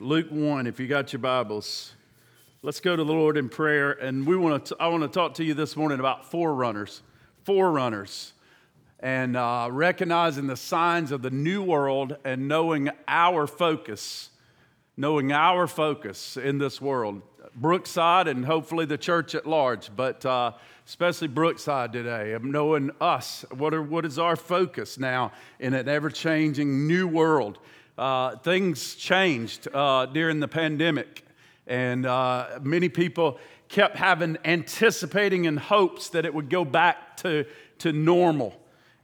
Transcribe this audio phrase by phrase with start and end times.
[0.00, 1.92] Luke 1, if you got your Bibles.
[2.62, 3.90] Let's go to the Lord in prayer.
[3.90, 7.02] And we want to, I want to talk to you this morning about forerunners.
[7.42, 8.32] Forerunners.
[9.00, 14.30] And uh, recognizing the signs of the new world and knowing our focus,
[14.96, 17.20] knowing our focus in this world.
[17.56, 20.52] Brookside and hopefully the church at large, but uh,
[20.86, 23.44] especially Brookside today, knowing us.
[23.50, 27.58] What, are, what is our focus now in an ever changing new world?
[27.98, 31.24] Uh, things changed uh, during the pandemic,
[31.66, 33.38] and uh, many people
[33.68, 37.44] kept having anticipating and hopes that it would go back to,
[37.78, 38.58] to normal.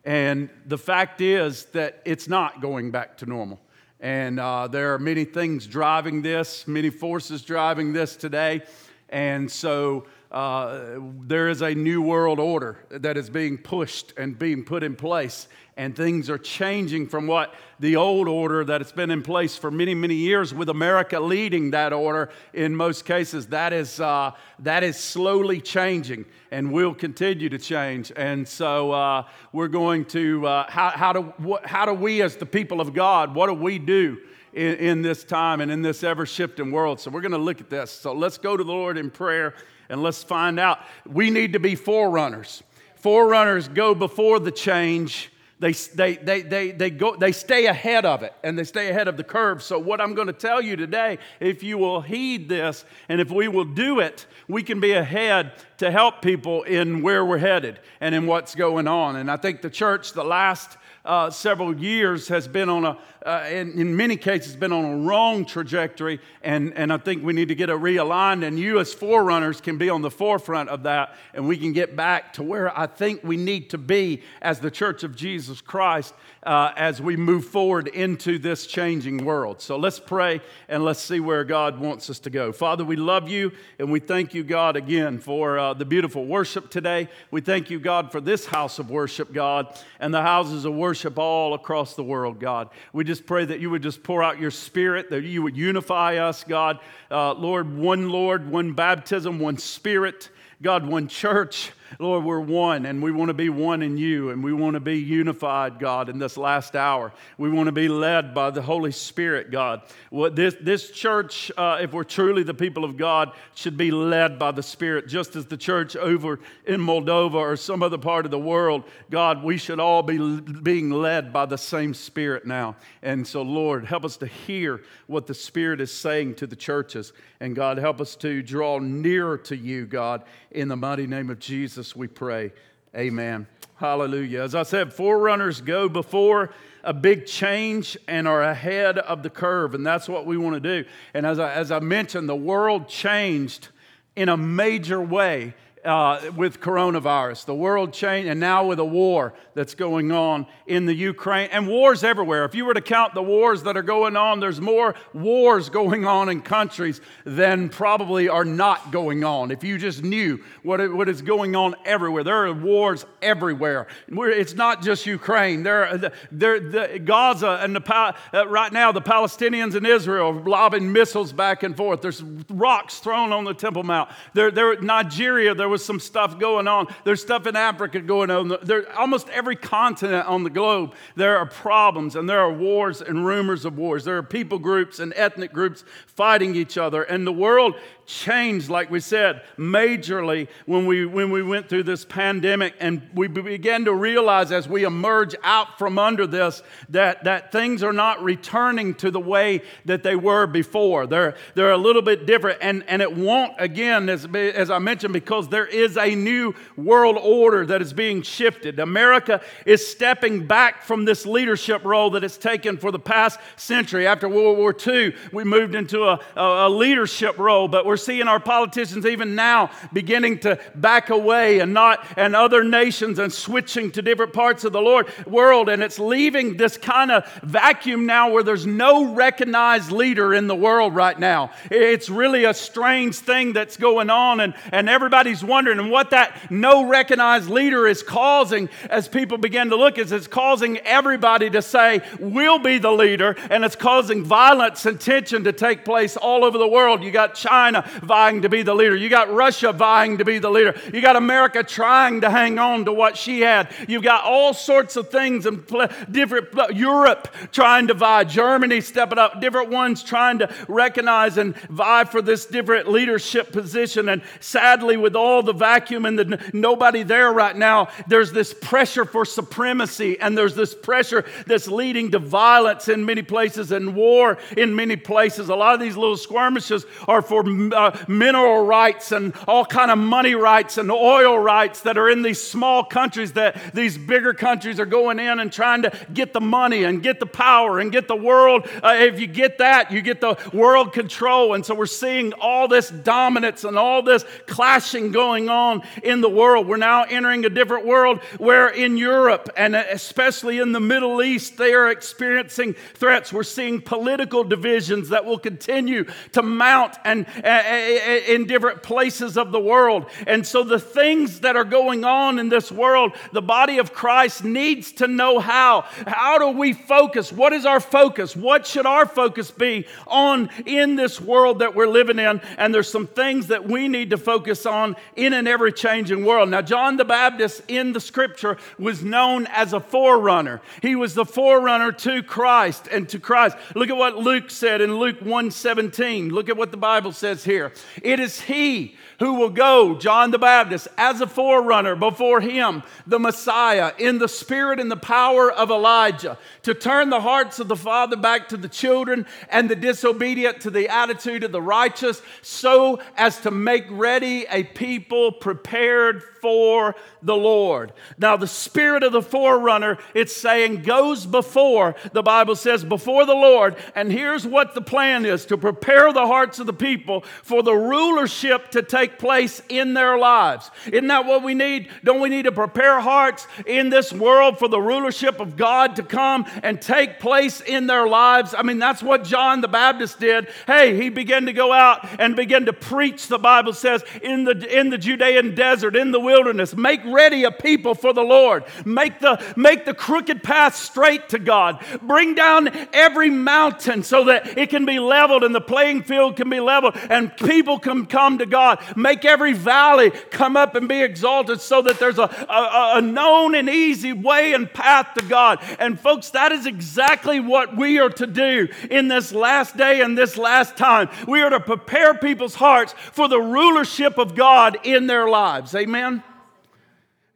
[0.05, 3.61] And the fact is that it's not going back to normal.
[4.01, 8.63] And uh, there are many things driving this, many forces driving this today.
[9.09, 14.65] And so uh, there is a new world order that is being pushed and being
[14.65, 19.11] put in place and things are changing from what the old order that has been
[19.11, 23.49] in place for many, many years, with America leading that order in most cases.
[23.49, 28.13] That is, uh, that is slowly changing and will continue to change.
[28.15, 32.47] And so uh, we're going to, uh, how, how, do, how do we, as the
[32.47, 34.19] people of God, what do we do?
[34.53, 37.01] In, in this time and in this ever shifting world.
[37.01, 37.91] So, we're going to look at this.
[37.91, 39.55] So, let's go to the Lord in prayer
[39.89, 40.79] and let's find out.
[41.05, 42.63] We need to be forerunners.
[42.95, 48.23] Forerunners go before the change they, they, they, they, they, go, they stay ahead of
[48.23, 49.63] it and they stay ahead of the curve.
[49.63, 53.31] So, what I'm going to tell you today, if you will heed this and if
[53.31, 57.81] we will do it, we can be ahead to help people in where we're headed
[58.01, 59.17] and in what's going on.
[59.17, 63.47] And I think the church, the last uh, several years has been on a, uh,
[63.51, 67.49] in, in, many cases, been on a wrong trajectory, and, and I think we need
[67.49, 68.47] to get it realigned.
[68.47, 71.95] And you, as forerunners, can be on the forefront of that, and we can get
[71.95, 76.15] back to where I think we need to be as the Church of Jesus Christ
[76.45, 79.61] uh, as we move forward into this changing world.
[79.61, 82.53] So let's pray and let's see where God wants us to go.
[82.53, 86.71] Father, we love you, and we thank you, God, again for uh, the beautiful worship
[86.71, 87.09] today.
[87.31, 91.19] We thank you, God, for this house of worship, God, and the houses of worship
[91.19, 92.69] all across the world, God.
[92.93, 96.17] We just pray that you would just pour out your spirit, that you would unify
[96.17, 96.81] us, God.
[97.11, 100.29] Uh, Lord, one Lord, one baptism, one spirit,
[100.61, 101.73] God, one church.
[101.99, 104.81] Lord, we're one and we want to be one in you and we want to
[104.81, 107.13] be unified, God, in this last hour.
[107.39, 109.83] We want to be led by the Holy Spirit, God.
[110.11, 114.39] What this, this church, uh, if we're truly the people of God, should be led
[114.39, 118.31] by the Spirit, just as the church over in Moldova or some other part of
[118.31, 118.85] the world.
[119.11, 122.77] God, we should all be being led by the same Spirit now.
[123.03, 127.13] And so, Lord, help us to hear what the Spirit is saying to the churches.
[127.41, 131.39] And God, help us to draw nearer to you, God, in the mighty name of
[131.39, 131.84] Jesus.
[131.85, 132.51] Jesus we pray.
[132.97, 133.47] Amen.
[133.77, 134.41] Hallelujah.
[134.41, 136.51] As I said, forerunners go before
[136.83, 140.61] a big change and are ahead of the curve, and that's what we want to
[140.61, 140.89] do.
[141.13, 143.69] And as I, as I mentioned, the world changed
[144.17, 145.55] in a major way
[145.85, 147.45] uh, with coronavirus.
[147.45, 151.69] The world changed, and now with a war that's going on in the Ukraine, and
[151.69, 152.45] wars everywhere.
[152.45, 156.07] If you were to count the wars that are going on, there's more wars going
[156.07, 159.51] on in countries than probably are not going on.
[159.51, 163.87] If you just knew what, it, what is going on everywhere, there are wars everywhere.
[164.09, 165.63] It's not just Ukraine.
[165.63, 170.93] There, there, the, Gaza and the uh, right now the Palestinians and Israel are lobbing
[170.93, 172.01] missiles back and forth.
[172.01, 174.11] There's rocks thrown on the Temple Mount.
[174.33, 176.87] There, there, Nigeria, there was some stuff going on.
[177.03, 178.57] There's stuff in Africa going on.
[178.63, 183.27] There, almost every continent on the globe, there are problems and there are wars and
[183.27, 184.05] rumors of wars.
[184.05, 187.03] There are people groups and ethnic groups fighting each other.
[187.03, 187.75] And the world
[188.07, 192.75] changed, like we said, majorly when we, when we went through this pandemic.
[192.81, 197.83] And we began to realize as we emerge out from under this that, that things
[197.83, 201.07] are not returning to the way that they were before.
[201.07, 202.59] They're, they're a little bit different.
[202.61, 207.19] And, and it won't, again, as, as I mentioned, because there is a new world
[207.21, 208.79] order that is being shifted.
[208.79, 214.07] America is stepping back from this leadership role that it's taken for the past century.
[214.07, 217.99] After World War II, we moved into a, a, a leadership role, but we're we're
[217.99, 223.33] seeing our politicians even now beginning to back away and not, and other nations and
[223.33, 225.69] switching to different parts of the Lord world.
[225.69, 230.57] And it's leaving this kind of vacuum now where there's no recognized leader in the
[230.57, 231.53] world right now.
[231.71, 235.89] It's really a strange thing that's going on, and, and everybody's wondering.
[235.89, 240.79] What that no recognized leader is causing as people begin to look is it's causing
[240.79, 245.85] everybody to say, We'll be the leader, and it's causing violence and tension to take
[245.85, 247.05] place all over the world.
[247.05, 248.97] You got China vying to be the leader.
[248.97, 250.75] You got Russia vying to be the leader.
[250.93, 253.73] You got America trying to hang on to what she had.
[253.89, 255.67] You've got all sorts of things and
[256.11, 262.05] different Europe trying to vie, Germany stepping up, different ones trying to recognize and vie
[262.05, 264.09] for this different leadership position.
[264.09, 269.05] And sadly, with all the vacuum and the nobody there right now, there's this pressure
[269.05, 274.39] for supremacy and there's this pressure that's leading to violence in many places and war
[274.57, 275.49] in many places.
[275.49, 277.43] A lot of these little skirmishes are for
[277.75, 282.23] uh, mineral rights and all kind of money rights and oil rights that are in
[282.23, 286.41] these small countries that these bigger countries are going in and trying to get the
[286.41, 288.67] money and get the power and get the world.
[288.83, 291.55] Uh, if you get that, you get the world control.
[291.55, 296.31] And so we're seeing all this dominance and all this clashing going on in the
[296.31, 296.67] world.
[296.67, 301.57] We're now entering a different world where in Europe and especially in the Middle East,
[301.57, 303.33] they are experiencing threats.
[303.33, 307.27] We're seeing political divisions that will continue to mount and
[307.65, 310.07] in different places of the world.
[310.27, 314.45] And so the things that are going on in this world, the body of Christ
[314.45, 315.83] needs to know how.
[316.07, 317.33] How do we focus?
[317.33, 318.37] What is our focus?
[318.37, 322.41] What should our focus be on in this world that we're living in?
[322.59, 326.51] And there's some things that we need to focus on in an ever changing world.
[326.51, 330.61] Now, John the Baptist in the scripture was known as a forerunner.
[330.83, 333.57] He was the forerunner to Christ and to Christ.
[333.75, 336.31] Look at what Luke said in Luke 1:17.
[336.31, 337.54] Look at what the Bible says here.
[338.03, 343.19] It is he who will go, John the Baptist, as a forerunner before him, the
[343.19, 347.77] Messiah, in the spirit and the power of Elijah, to turn the hearts of the
[347.77, 353.01] father back to the children and the disobedient to the attitude of the righteous, so
[353.17, 357.93] as to make ready a people prepared for the Lord.
[358.19, 363.35] Now, the spirit of the forerunner, it's saying, goes before, the Bible says, before the
[363.35, 363.77] Lord.
[363.95, 367.75] And here's what the plan is to prepare the hearts of the people for the
[367.75, 370.71] rulership to take place in their lives.
[370.87, 371.89] Isn't that what we need?
[372.03, 376.03] Don't we need to prepare hearts in this world for the rulership of God to
[376.03, 378.55] come and take place in their lives?
[378.57, 380.49] I mean, that's what John the Baptist did.
[380.67, 384.79] Hey, he began to go out and begin to preach, the Bible says, in the,
[384.79, 386.77] in the Judean desert, in the wilderness wilderness.
[386.77, 388.65] Make ready a people for the Lord.
[388.85, 391.83] Make the, make the crooked path straight to God.
[392.03, 396.51] Bring down every mountain so that it can be leveled and the playing field can
[396.51, 398.81] be leveled and people can come to God.
[398.97, 403.55] Make every valley come up and be exalted so that there's a, a, a known
[403.55, 405.59] and easy way and path to God.
[405.79, 410.17] And folks, that is exactly what we are to do in this last day and
[410.17, 411.09] this last time.
[411.27, 415.75] We are to prepare people's hearts for the rulership of God in their lives.
[415.75, 416.23] Amen.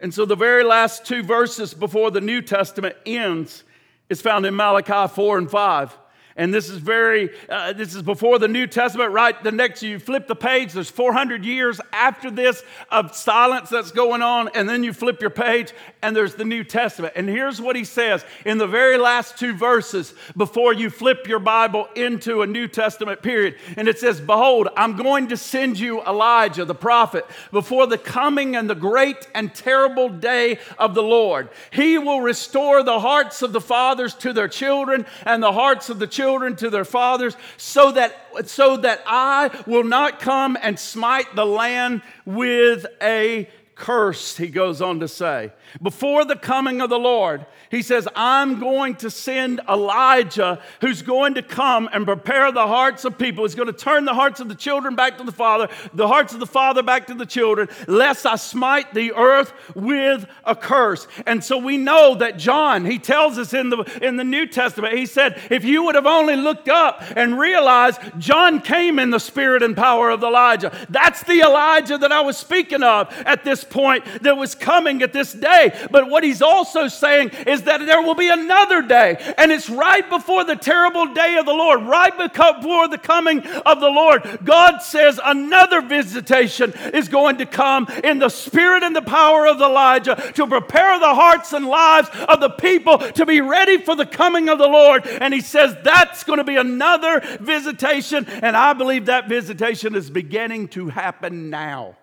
[0.00, 3.64] And so the very last two verses before the New Testament ends
[4.08, 5.98] is found in Malachi 4 and 5.
[6.38, 9.42] And this is very, uh, this is before the New Testament, right?
[9.42, 14.22] The next, you flip the page, there's 400 years after this of silence that's going
[14.22, 14.48] on.
[14.54, 17.14] And then you flip your page and there's the New Testament.
[17.16, 21.40] And here's what he says in the very last two verses before you flip your
[21.40, 23.56] Bible into a New Testament period.
[23.76, 28.54] And it says, Behold, I'm going to send you Elijah, the prophet, before the coming
[28.54, 31.48] and the great and terrible day of the Lord.
[31.72, 35.98] He will restore the hearts of the fathers to their children and the hearts of
[35.98, 38.14] the children children to their fathers, so that,
[38.44, 43.48] so that I will not come and smite the land with a
[43.78, 45.52] curse, he goes on to say.
[45.80, 51.34] Before the coming of the Lord, he says, I'm going to send Elijah who's going
[51.34, 53.44] to come and prepare the hearts of people.
[53.44, 56.34] He's going to turn the hearts of the children back to the father, the hearts
[56.34, 61.06] of the father back to the children, lest I smite the earth with a curse.
[61.24, 64.98] And so we know that John, he tells us in the, in the New Testament,
[64.98, 69.20] he said, if you would have only looked up and realized John came in the
[69.20, 70.76] spirit and power of Elijah.
[70.88, 75.12] That's the Elijah that I was speaking of at this point that was coming at
[75.12, 75.72] this day.
[75.90, 80.08] But what he's also saying is that there will be another day, and it's right
[80.08, 84.40] before the terrible day of the Lord, right before the coming of the Lord.
[84.44, 89.60] God says another visitation is going to come in the spirit and the power of
[89.60, 94.06] Elijah to prepare the hearts and lives of the people to be ready for the
[94.06, 95.06] coming of the Lord.
[95.06, 100.10] And he says that's going to be another visitation, and I believe that visitation is
[100.10, 101.96] beginning to happen now.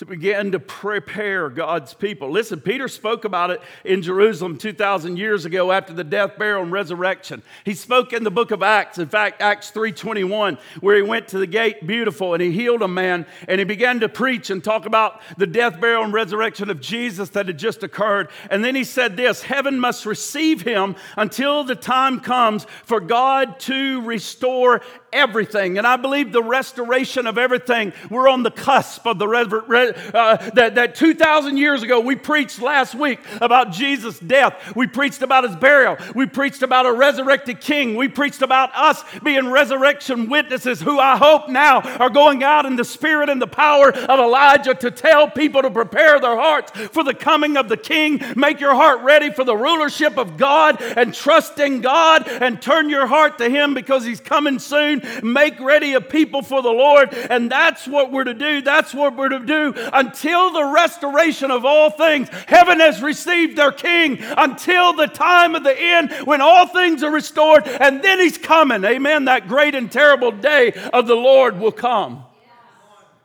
[0.00, 2.30] To begin to prepare God's people.
[2.30, 6.72] Listen, Peter spoke about it in Jerusalem 2,000 years ago after the death, burial, and
[6.72, 7.42] resurrection.
[7.66, 11.38] He spoke in the book of Acts, in fact, Acts 3.21, where he went to
[11.38, 14.86] the gate beautiful and he healed a man and he began to preach and talk
[14.86, 18.30] about the death, burial, and resurrection of Jesus that had just occurred.
[18.50, 23.60] And then he said this, heaven must receive him until the time comes for God
[23.60, 24.80] to restore
[25.12, 25.76] everything.
[25.76, 29.28] And I believe the restoration of everything, we're on the cusp of the
[29.92, 34.74] re- uh, that, that 2,000 years ago we preached last week about Jesus' death.
[34.74, 35.96] We preached about his burial.
[36.14, 37.96] We preached about a resurrected king.
[37.96, 42.76] We preached about us being resurrection witnesses who I hope now are going out in
[42.76, 47.04] the spirit and the power of Elijah to tell people to prepare their hearts for
[47.04, 48.22] the coming of the king.
[48.36, 52.88] Make your heart ready for the rulership of God and trust in God and turn
[52.88, 57.12] your heart to him because he's coming soon make ready a people for the Lord.
[57.14, 58.60] And that's what we're to do.
[58.62, 62.28] That's what we're to do until the restoration of all things.
[62.46, 67.10] Heaven has received their king until the time of the end when all things are
[67.10, 67.66] restored.
[67.66, 68.84] And then he's coming.
[68.84, 69.26] Amen.
[69.26, 72.24] That great and terrible day of the Lord will come.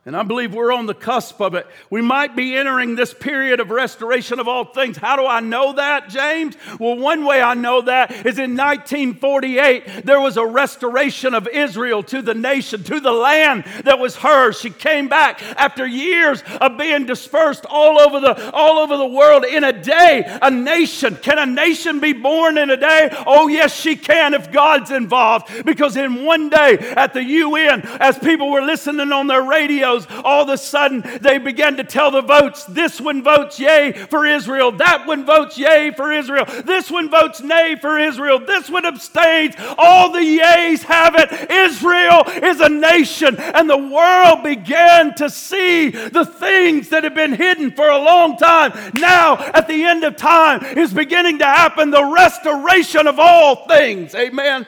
[0.08, 1.66] And I believe we're on the cusp of it.
[1.90, 4.98] We might be entering this period of restoration of all things.
[4.98, 6.56] How do I know that, James?
[6.80, 12.04] Well, one way I know that is in 1948, there was a restoration of Israel
[12.04, 14.60] to the nation, to the land that was hers.
[14.60, 19.44] She came back after years of being dispersed all over the, all over the world
[19.44, 20.24] in a day.
[20.40, 21.16] A nation.
[21.16, 23.10] Can a nation be born in a day?
[23.26, 25.66] Oh, yes, she can if God's involved.
[25.66, 30.44] Because in one day at the UN, as people were listening on their radio, all
[30.44, 32.66] of a sudden they began to tell the votes.
[32.66, 34.72] This one votes yay for Israel.
[34.74, 36.46] That one votes yay for Israel.
[36.66, 38.40] This one votes nay for Israel.
[38.40, 39.56] This one abstains.
[39.78, 41.50] All the yays have it.
[41.50, 43.38] Israel is a nation.
[43.38, 48.38] And the world began to see the things that have been hidden for a long
[48.38, 48.74] time.
[48.96, 54.16] Now, at the end of time, is beginning to happen the restoration of all things.
[54.16, 54.66] Amen.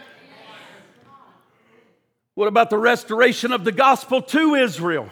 [2.35, 5.09] What about the restoration of the gospel to Israel?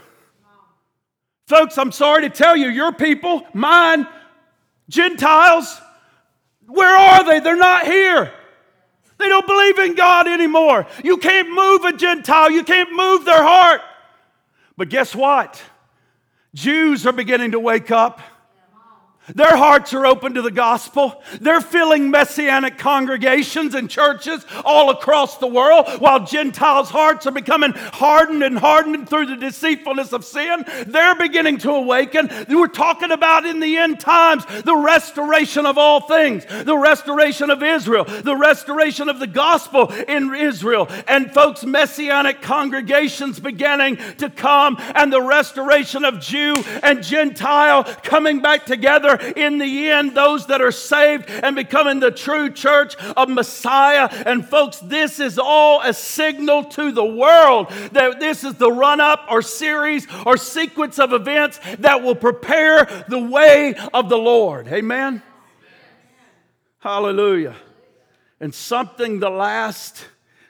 [1.47, 4.07] Folks, I'm sorry to tell you, your people, mine,
[4.89, 5.79] Gentiles,
[6.67, 7.39] where are they?
[7.39, 8.31] They're not here.
[9.17, 10.87] They don't believe in God anymore.
[11.03, 13.81] You can't move a Gentile, you can't move their heart.
[14.75, 15.61] But guess what?
[16.53, 18.21] Jews are beginning to wake up.
[19.33, 21.23] Their hearts are open to the gospel.
[21.41, 27.73] They're filling messianic congregations and churches all across the world while Gentiles' hearts are becoming
[27.75, 30.63] hardened and hardened through the deceitfulness of sin.
[30.85, 32.29] They're beginning to awaken.
[32.47, 37.63] We're talking about in the end times the restoration of all things, the restoration of
[37.63, 40.87] Israel, the restoration of the gospel in Israel.
[41.07, 48.41] And folks, messianic congregations beginning to come and the restoration of Jew and Gentile coming
[48.41, 53.29] back together in the end, those that are saved and becoming the true church of
[53.29, 54.07] Messiah.
[54.25, 59.01] And folks, this is all a signal to the world that this is the run
[59.01, 64.67] up or series or sequence of events that will prepare the way of the Lord.
[64.67, 65.21] Amen.
[66.79, 67.55] Hallelujah.
[68.39, 70.05] And something the last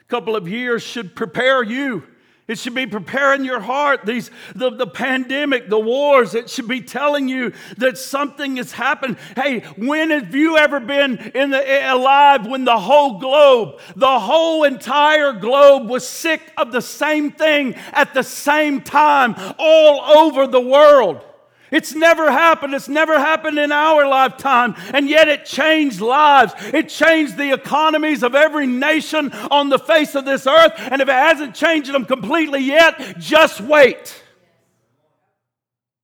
[0.08, 2.04] couple of years should prepare you
[2.48, 4.06] it should be preparing your heart.
[4.06, 9.16] These, the, the pandemic, the wars, it should be telling you that something has happened.
[9.34, 14.64] Hey, when have you ever been in the, alive when the whole globe, the whole
[14.64, 20.60] entire globe was sick of the same thing at the same time all over the
[20.60, 21.24] world?
[21.70, 22.74] It's never happened.
[22.74, 24.74] It's never happened in our lifetime.
[24.92, 26.52] And yet it changed lives.
[26.72, 30.72] It changed the economies of every nation on the face of this earth.
[30.76, 34.22] And if it hasn't changed them completely yet, just wait.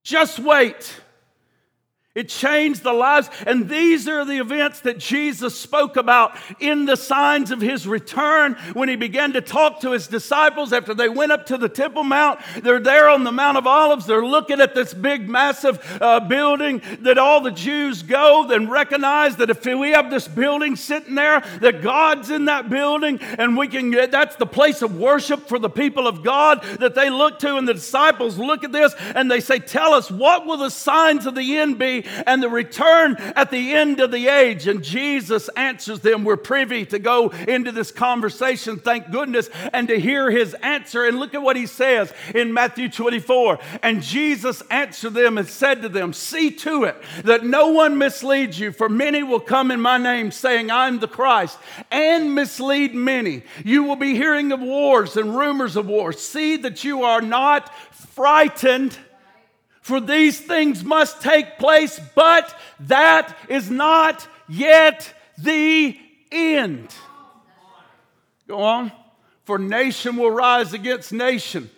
[0.03, 1.01] Just wait.
[2.15, 3.27] It changed the lives.
[3.47, 8.53] And these are the events that Jesus spoke about in the signs of his return
[8.73, 12.03] when he began to talk to his disciples after they went up to the Temple
[12.03, 12.39] Mount.
[12.61, 14.05] They're there on the Mount of Olives.
[14.05, 19.37] They're looking at this big, massive uh, building that all the Jews go and recognize
[19.37, 23.67] that if we have this building sitting there, that God's in that building and we
[23.67, 27.57] can that's the place of worship for the people of God that they look to.
[27.57, 31.25] And the disciples look at this and they say, Tell us, what will the signs
[31.25, 32.02] of the end be?
[32.25, 34.67] And the return at the end of the age.
[34.67, 36.23] And Jesus answers them.
[36.23, 41.05] We're privy to go into this conversation, thank goodness, and to hear his answer.
[41.05, 43.59] And look at what he says in Matthew 24.
[43.81, 48.59] And Jesus answered them and said to them, See to it that no one misleads
[48.59, 51.57] you, for many will come in my name, saying, I'm the Christ,
[51.91, 53.43] and mislead many.
[53.63, 56.19] You will be hearing of wars and rumors of wars.
[56.19, 58.97] See that you are not frightened
[59.83, 65.99] For these things must take place, but that is not yet the
[66.31, 66.87] end.
[68.47, 68.93] Go on.
[69.43, 71.69] For nation will rise against nation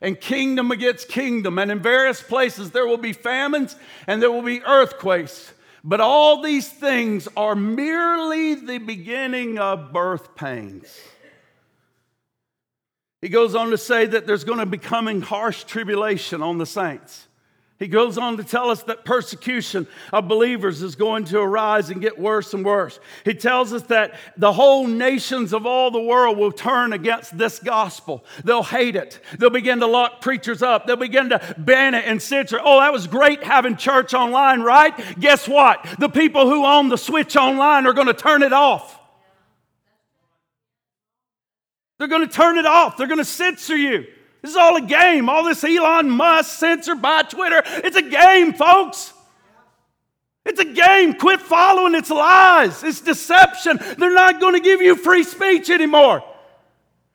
[0.00, 1.56] and kingdom against kingdom.
[1.56, 3.76] And in various places there will be famines
[4.08, 5.52] and there will be earthquakes.
[5.84, 11.00] But all these things are merely the beginning of birth pains.
[13.20, 16.66] He goes on to say that there's going to be coming harsh tribulation on the
[16.66, 17.28] saints.
[17.82, 22.00] He goes on to tell us that persecution of believers is going to arise and
[22.00, 23.00] get worse and worse.
[23.24, 27.58] He tells us that the whole nations of all the world will turn against this
[27.58, 28.24] gospel.
[28.44, 29.18] They'll hate it.
[29.36, 30.86] They'll begin to lock preachers up.
[30.86, 32.60] They'll begin to ban it and censor.
[32.62, 35.18] Oh, that was great having church online, right?
[35.18, 35.84] Guess what?
[35.98, 38.96] The people who own the switch online are going to turn it off.
[41.98, 42.96] They're going to turn it off.
[42.96, 44.06] They're going to censor you.
[44.42, 45.28] This is all a game.
[45.28, 47.62] All this Elon Musk censor by Twitter.
[47.64, 49.14] It's a game, folks.
[50.44, 51.14] It's a game.
[51.14, 52.82] Quit following its lies.
[52.82, 53.78] It's deception.
[53.96, 56.24] They're not going to give you free speech anymore.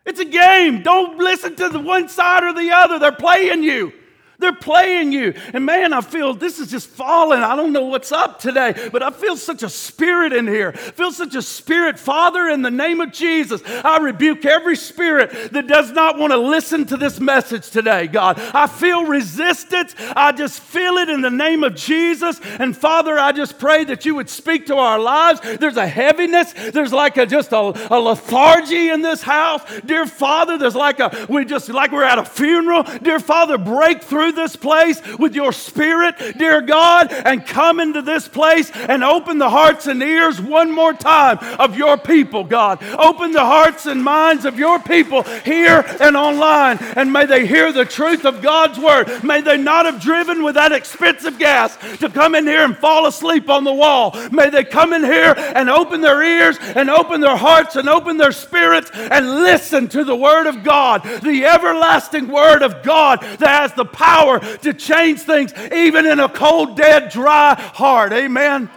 [0.05, 0.84] It's a game.
[0.84, 2.98] Don't listen to the one side or the other.
[2.98, 3.91] They're playing you.
[4.39, 5.34] They're playing you.
[5.53, 7.41] And man, I feel this is just falling.
[7.41, 10.74] I don't know what's up today, but I feel such a spirit in here.
[10.75, 11.98] I feel such a spirit.
[11.98, 16.38] Father, in the name of Jesus, I rebuke every spirit that does not want to
[16.38, 18.39] listen to this message today, God.
[18.53, 19.96] I feel resistance.
[20.15, 22.39] I just feel it in the name of Jesus.
[22.60, 25.41] And Father, I just pray that you would speak to our lives.
[25.58, 26.53] There's a heaviness.
[26.53, 29.63] There's like a just a, a lethargy in this house.
[29.84, 32.84] Dear Father, there's like a we just like we're at a funeral.
[32.84, 38.01] Dear Father, break through through this place with your spirit, dear God, and come into
[38.01, 42.84] this place and open the hearts and ears one more time of your people, God.
[43.00, 47.72] Open the hearts and minds of your people here and online, and may they hear
[47.72, 49.24] the truth of God's word.
[49.24, 53.05] May they not have driven with that expensive gas to come in here and fall
[53.05, 54.13] asleep on the wall.
[54.31, 58.17] May they come in here and open their ears and open their hearts and open
[58.17, 63.62] their spirits and listen to the word of God, the everlasting word of God that
[63.62, 68.13] has the power power to change things, even in a cold, dead, dry heart.
[68.13, 68.63] Amen.
[68.63, 68.69] Amen.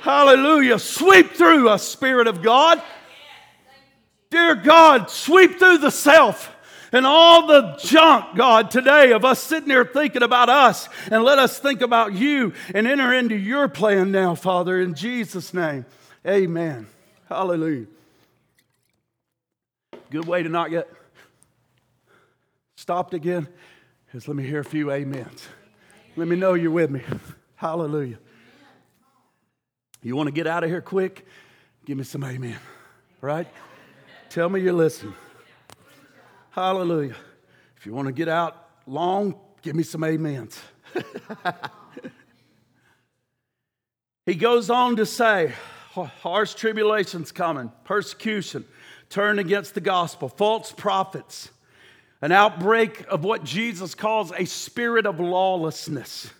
[0.00, 0.78] Hallelujah.
[0.78, 2.82] Sweep through us, Spirit of God.
[4.30, 6.52] Dear God, sweep through the self
[6.92, 11.38] and all the junk, God, today of us sitting here thinking about us and let
[11.38, 15.86] us think about you and enter into your plan now, Father, in Jesus' name.
[16.26, 16.86] Amen.
[17.28, 17.86] Hallelujah.
[20.10, 20.88] Good way to not get
[22.76, 23.48] stopped again
[24.24, 25.46] let me hear a few amens.
[26.16, 27.02] Let me know you're with me.
[27.56, 28.16] Hallelujah.
[30.02, 31.26] You want to get out of here quick?
[31.84, 32.56] Give me some amen.
[33.20, 33.46] Right?
[34.30, 35.12] Tell me you're listening.
[36.48, 37.14] Hallelujah.
[37.76, 40.58] If you want to get out long, give me some amens.
[44.24, 45.52] he goes on to say,
[45.92, 48.64] harsh tribulations coming, persecution,
[49.10, 51.50] turn against the gospel, false prophets
[52.20, 56.30] an outbreak of what Jesus calls a spirit of lawlessness.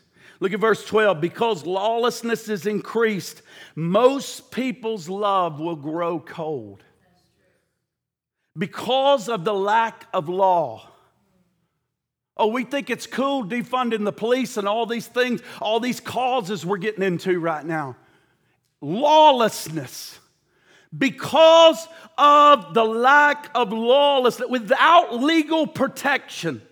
[0.41, 1.21] Look at verse 12.
[1.21, 3.43] Because lawlessness is increased,
[3.75, 6.83] most people's love will grow cold.
[8.57, 10.91] Because of the lack of law.
[12.39, 16.67] Oh, we think it's cool defunding the police and all these things, all these causes
[16.67, 17.97] we're getting into right now.
[18.83, 20.19] Lawlessness
[20.97, 26.63] because of the lack of lawlessness, without legal protection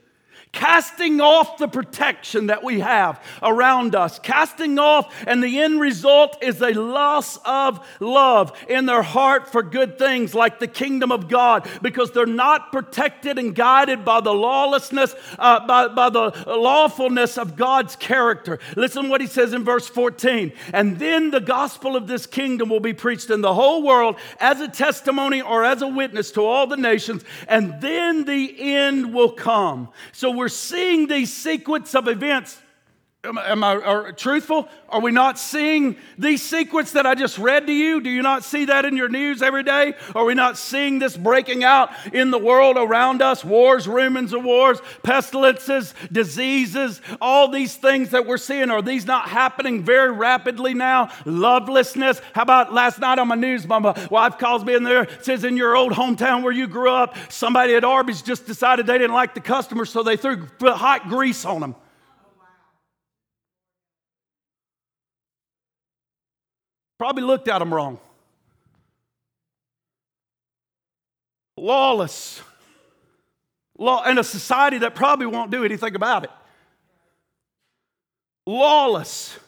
[0.54, 6.42] casting off the protection that we have around us, casting off, and the end result
[6.42, 11.28] is a loss of love in their heart for good things like the kingdom of
[11.28, 17.36] God because they're not protected and guided by the lawlessness, uh, by, by the lawfulness
[17.36, 18.60] of God's character.
[18.76, 20.52] Listen what he says in verse 14.
[20.72, 24.60] And then the gospel of this kingdom will be preached in the whole world as
[24.60, 29.32] a testimony or as a witness to all the nations, and then the end will
[29.32, 29.88] come.
[30.12, 32.58] So we're we're seeing these sequence of events
[33.24, 34.68] Am, am I truthful?
[34.90, 38.02] Are we not seeing these secrets that I just read to you?
[38.02, 39.94] Do you not see that in your news every day?
[40.14, 43.42] Are we not seeing this breaking out in the world around us?
[43.42, 48.68] Wars, rumors of wars, pestilences, diseases, all these things that we're seeing.
[48.68, 51.06] Are these not happening very rapidly now?
[51.24, 52.20] Lovelessness.
[52.34, 53.66] How about last night on my news?
[53.66, 53.78] My
[54.10, 57.74] wife calls me in there, says, In your old hometown where you grew up, somebody
[57.74, 61.62] at Arby's just decided they didn't like the customers, so they threw hot grease on
[61.62, 61.74] them.
[67.04, 67.98] Probably looked at them wrong.
[71.58, 72.40] Lawless.
[73.78, 76.30] Law, and a society that probably won't do anything about it.
[78.46, 79.38] lawless.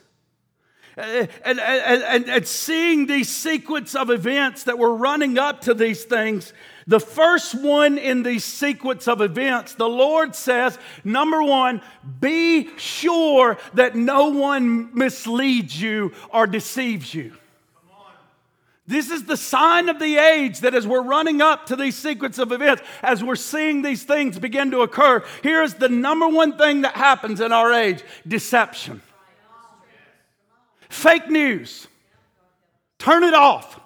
[0.99, 6.05] And, and, and, and, seeing these sequence of events that were running up to these
[6.05, 6.53] things,
[6.87, 11.81] the first one in the sequence of events, the Lord says, number one,
[12.21, 17.33] be sure that no one misleads you or deceives you.
[18.87, 22.39] This is the sign of the age that as we're running up to these sequence
[22.39, 26.83] of events, as we're seeing these things begin to occur, here's the number one thing
[26.83, 29.03] that happens in our age deception.
[30.89, 31.89] Fake news.
[32.99, 33.81] Turn it off.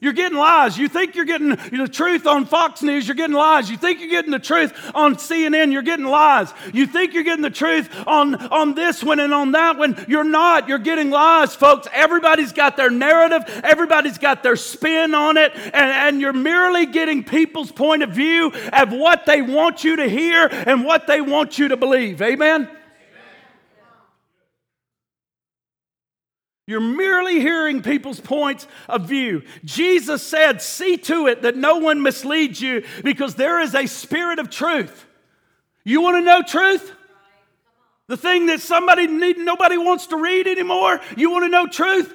[0.00, 0.78] You're getting lies.
[0.78, 3.68] You think you're getting the truth on Fox News, you're getting lies.
[3.68, 6.52] You think you're getting the truth on CNN, you're getting lies.
[6.72, 10.24] You think you're getting the truth on, on this one and on that one, you're
[10.24, 10.68] not.
[10.68, 11.88] You're getting lies, folks.
[11.92, 17.24] Everybody's got their narrative, everybody's got their spin on it, and, and you're merely getting
[17.24, 21.58] people's point of view of what they want you to hear and what they want
[21.58, 22.22] you to believe.
[22.22, 22.68] Amen?
[26.68, 29.42] You're merely hearing people's points of view.
[29.64, 34.38] Jesus said, See to it that no one misleads you because there is a spirit
[34.38, 35.06] of truth.
[35.82, 36.92] You want to know truth?
[38.08, 41.00] The thing that somebody need, nobody wants to read anymore?
[41.16, 42.12] You want to know truth?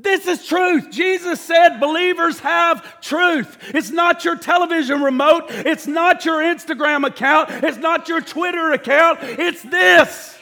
[0.00, 0.90] This is truth.
[0.90, 3.56] Jesus said believers have truth.
[3.72, 5.44] It's not your television remote.
[5.48, 7.50] It's not your Instagram account.
[7.62, 9.20] It's not your Twitter account.
[9.22, 10.36] It's this.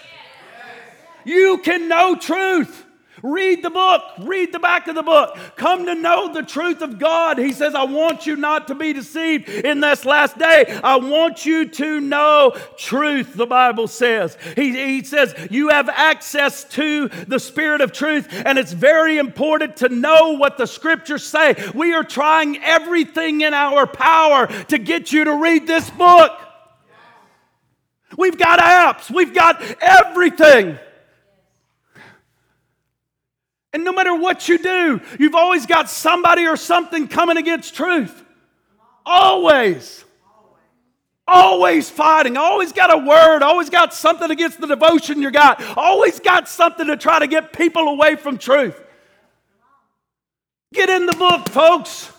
[1.26, 2.83] You can know truth.
[3.24, 5.38] Read the book, read the back of the book.
[5.56, 7.38] Come to know the truth of God.
[7.38, 10.78] He says, I want you not to be deceived in this last day.
[10.84, 14.36] I want you to know truth, the Bible says.
[14.56, 19.78] He, he says, You have access to the Spirit of truth, and it's very important
[19.78, 21.54] to know what the scriptures say.
[21.74, 26.30] We are trying everything in our power to get you to read this book.
[28.18, 30.78] We've got apps, we've got everything.
[33.74, 38.24] And no matter what you do, you've always got somebody or something coming against truth.
[39.04, 40.04] Always.
[41.26, 42.36] Always fighting.
[42.36, 43.42] Always got a word.
[43.42, 45.60] Always got something against the devotion you got.
[45.76, 48.80] Always got something to try to get people away from truth.
[50.72, 52.13] Get in the book, folks.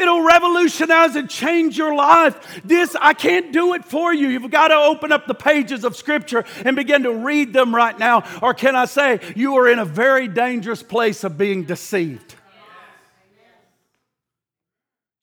[0.00, 2.62] It'll revolutionize and change your life.
[2.64, 4.28] This, I can't do it for you.
[4.28, 7.98] You've got to open up the pages of Scripture and begin to read them right
[7.98, 8.24] now.
[8.40, 12.34] Or can I say, you are in a very dangerous place of being deceived.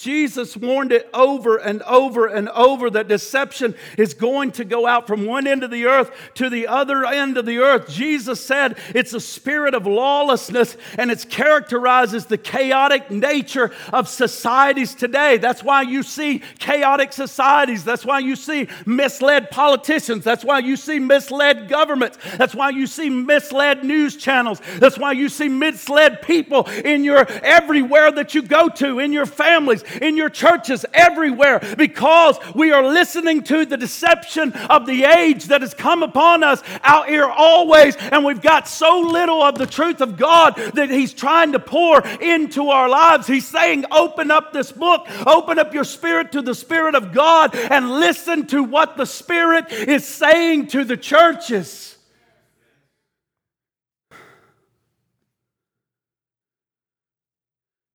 [0.07, 5.05] Jesus warned it over and over and over that deception is going to go out
[5.05, 7.89] from one end of the earth to the other end of the earth.
[7.89, 14.95] Jesus said it's a spirit of lawlessness and it characterizes the chaotic nature of societies
[14.95, 15.39] today.
[15.39, 17.83] That's why you see chaotic societies.
[17.83, 20.23] That's why you see misled politicians.
[20.23, 22.17] That's why you see misled governments.
[22.37, 24.61] That's why you see misled news channels.
[24.77, 29.25] That's why you see misled people in your everywhere that you go to, in your
[29.25, 35.45] families in your churches, everywhere, because we are listening to the deception of the age
[35.45, 37.95] that has come upon us out here always.
[37.97, 42.05] And we've got so little of the truth of God that He's trying to pour
[42.05, 43.27] into our lives.
[43.27, 47.55] He's saying, Open up this book, open up your spirit to the Spirit of God,
[47.55, 51.97] and listen to what the Spirit is saying to the churches.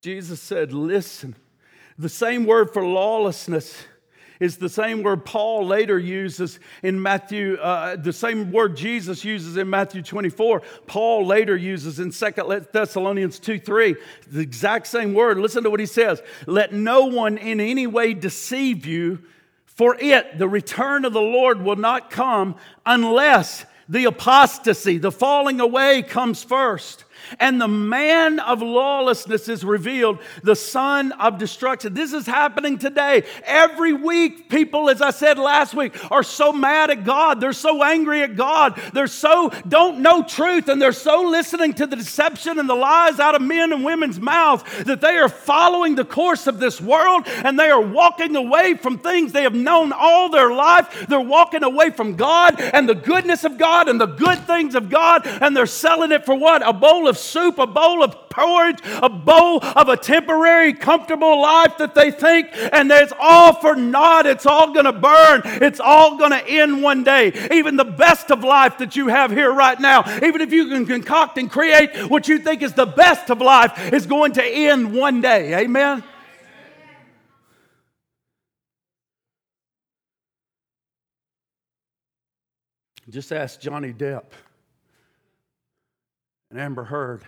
[0.03, 1.37] Jesus said, Listen.
[2.03, 3.85] The same word for lawlessness
[4.41, 9.57] is the same word Paul later uses in Matthew, uh, the same word Jesus uses
[9.57, 10.63] in Matthew 24.
[10.89, 13.95] Paul later uses in 2 Thessalonians 2 3.
[14.33, 15.39] The exact same word.
[15.39, 19.21] Listen to what he says Let no one in any way deceive you,
[19.65, 25.61] for it, the return of the Lord, will not come unless the apostasy, the falling
[25.61, 27.05] away, comes first
[27.39, 31.95] and the man of lawlessness is revealed, the son of destruction.
[31.95, 33.25] This is happening today.
[33.45, 37.41] Every week, people, as I said last week, are so mad at God.
[37.41, 38.81] They're so angry at God.
[38.93, 43.21] They're so don't know truth, and they're so listening to the deception and the lies
[43.21, 47.27] out of men and women's mouths that they are following the course of this world
[47.27, 51.07] and they are walking away from things they have known all their life.
[51.09, 54.91] They're walking away from God and the goodness of God and the good things of
[54.91, 56.67] God, and they're selling it for what?
[56.67, 61.79] A bowl of soup, a bowl of porridge, a bowl of a temporary, comfortable life
[61.79, 64.27] that they think, and it's all for naught.
[64.27, 65.43] It's all going to burn.
[65.45, 67.49] It's all going to end one day.
[67.53, 70.87] Even the best of life that you have here right now, even if you can
[70.87, 74.95] concoct and create what you think is the best of life, is going to end
[74.95, 75.55] one day.
[75.55, 76.03] Amen?
[83.13, 84.25] Just ask Johnny Depp.
[86.53, 87.23] And Amber Heard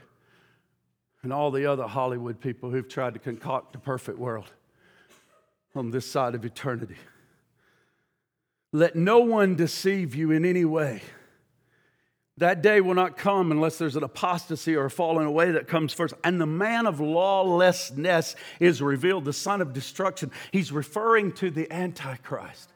[1.23, 4.53] and all the other Hollywood people who've tried to concoct a perfect world
[5.75, 6.97] on this side of eternity.
[8.71, 11.01] Let no one deceive you in any way.
[12.37, 15.95] That day will not come unless there's an apostasy or a falling away that comes
[15.95, 16.15] first.
[16.23, 20.33] And the man of lawlessness is revealed, the son of destruction.
[20.53, 22.74] He's referring to the Antichrist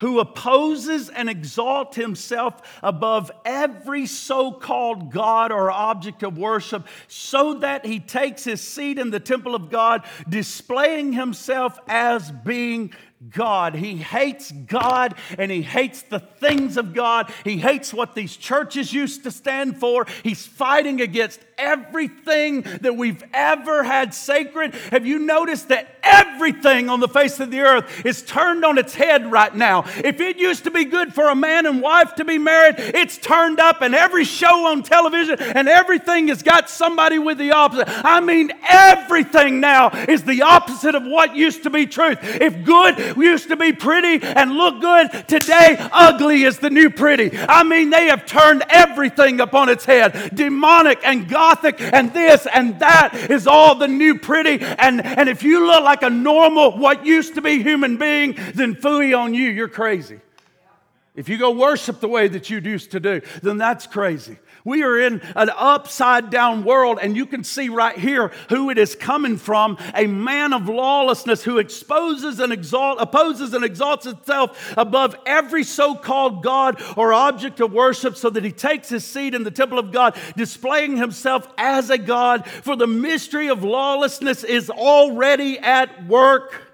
[0.00, 7.54] who opposes and exalts himself above every so called God or object of worship, so
[7.54, 12.92] that he takes his seat in the temple of God, displaying himself as being
[13.30, 13.74] God.
[13.74, 17.32] He hates God and he hates the things of God.
[17.44, 20.06] He hates what these churches used to stand for.
[20.22, 24.74] He's fighting against everything that we've ever had sacred.
[24.90, 28.94] Have you noticed that everything on the face of the earth is turned on its
[28.94, 29.84] head right now?
[30.04, 33.18] If it used to be good for a man and wife to be married, it's
[33.18, 37.88] turned up, and every show on television and everything has got somebody with the opposite.
[37.88, 42.18] I mean, everything now is the opposite of what used to be truth.
[42.22, 45.10] If good used to be pretty and look good.
[45.28, 47.36] Today, ugly is the new pretty.
[47.36, 50.30] I mean, they have turned everything upon its head.
[50.34, 54.64] Demonic and gothic and this and that is all the new pretty.
[54.64, 58.74] And, and if you look like a normal, what used to be human being, then
[58.74, 59.48] fooey on you.
[59.48, 60.20] You're crazy.
[61.14, 64.38] If you go worship the way that you used to do, then that's crazy.
[64.66, 68.78] We are in an upside down world, and you can see right here who it
[68.78, 74.74] is coming from a man of lawlessness who exposes and exalt, opposes and exalts itself
[74.76, 79.36] above every so called God or object of worship, so that he takes his seat
[79.36, 82.44] in the temple of God, displaying himself as a God.
[82.48, 86.65] For the mystery of lawlessness is already at work.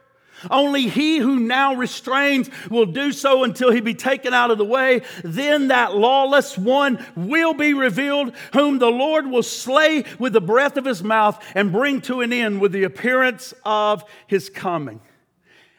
[0.51, 4.65] Only he who now restrains will do so until he be taken out of the
[4.65, 5.03] way.
[5.23, 10.77] Then that lawless one will be revealed, whom the Lord will slay with the breath
[10.77, 15.01] of his mouth and bring to an end with the appearance of his coming.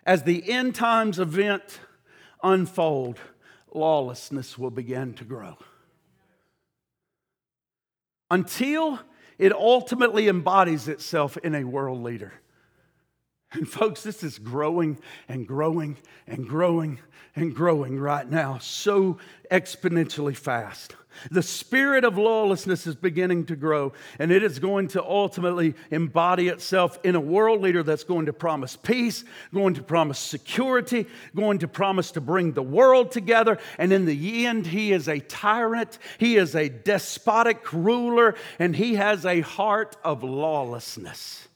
[0.06, 1.80] As the end times event
[2.42, 3.20] unfold,
[3.74, 5.58] lawlessness will begin to grow.
[8.30, 9.00] Until
[9.38, 12.34] it ultimately embodies itself in a world leader.
[13.54, 17.00] And folks, this is growing and growing and growing
[17.36, 19.18] and growing right now so
[19.52, 20.96] exponentially fast.
[21.30, 26.48] The spirit of lawlessness is beginning to grow, and it is going to ultimately embody
[26.48, 31.60] itself in a world leader that's going to promise peace, going to promise security, going
[31.60, 33.60] to promise to bring the world together.
[33.78, 38.96] And in the end, he is a tyrant, he is a despotic ruler, and he
[38.96, 41.48] has a heart of lawlessness.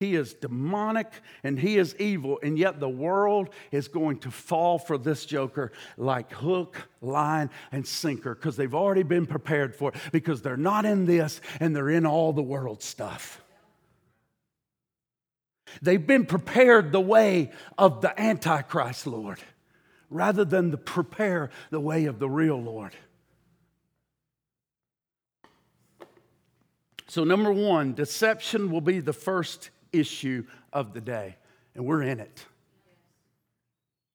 [0.00, 1.10] He is demonic
[1.44, 5.72] and he is evil, and yet the world is going to fall for this joker
[5.96, 10.84] like hook, line, and sinker because they've already been prepared for it because they're not
[10.84, 13.40] in this and they're in all the world stuff.
[15.80, 19.38] They've been prepared the way of the Antichrist Lord
[20.10, 22.94] rather than to prepare the way of the real Lord.
[27.06, 31.36] So, number one, deception will be the first issue of the day,
[31.74, 32.44] and we're in it.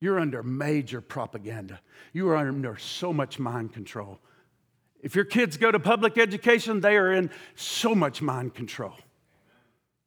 [0.02, 1.80] You're under major propaganda.
[2.14, 4.20] You are under so much mind control.
[5.02, 8.96] If your kids go to public education, they are in so much mind control.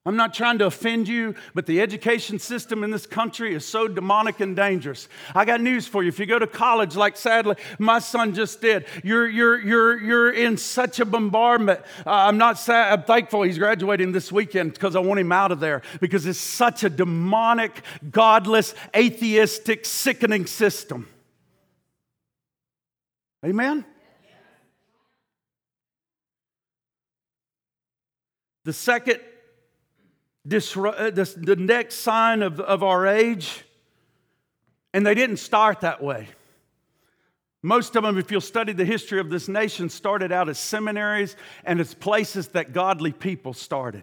[0.04, 3.86] I'm not trying to offend you, but the education system in this country is so
[3.86, 5.08] demonic and dangerous.
[5.32, 6.08] I got news for you.
[6.08, 10.32] If you go to college, like sadly my son just did, you're, you're, you're, you're
[10.32, 11.80] in such a bombardment.
[12.04, 15.52] Uh, I'm not sad, I'm thankful he's graduating this weekend because I want him out
[15.52, 21.08] of there because it's such a demonic, godless, atheistic, sickening system.
[23.44, 23.84] Amen?
[28.64, 29.20] The second
[30.44, 33.64] uh, the next sign of, of our age.
[34.92, 36.28] And they didn't start that way.
[37.62, 41.36] Most of them, if you'll study the history of this nation, started out as seminaries
[41.64, 44.02] and as places that godly people started.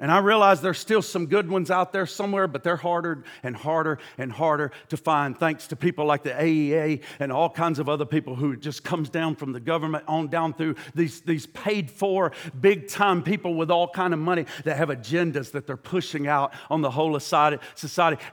[0.00, 3.56] And I realize there's still some good ones out there somewhere, but they're harder and
[3.56, 7.88] harder and harder to find thanks to people like the AEA and all kinds of
[7.88, 11.90] other people who just comes down from the government on down through these, these paid
[11.90, 12.30] for
[12.60, 16.52] big time people with all kind of money that have agendas that they're pushing out
[16.70, 17.58] on the whole society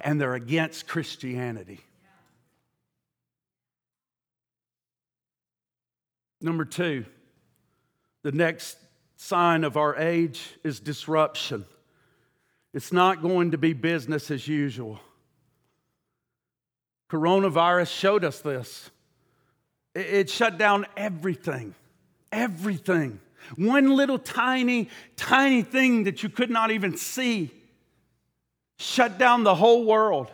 [0.02, 1.80] and they're against Christianity.
[6.42, 7.06] Number two,
[8.22, 8.78] the next
[9.16, 11.66] sign of our age is disruption.
[12.74, 15.00] It's not going to be business as usual.
[17.10, 18.90] Coronavirus showed us this.
[19.94, 21.74] It shut down everything.
[22.32, 23.20] Everything.
[23.56, 27.52] One little tiny, tiny thing that you could not even see
[28.78, 30.32] shut down the whole world.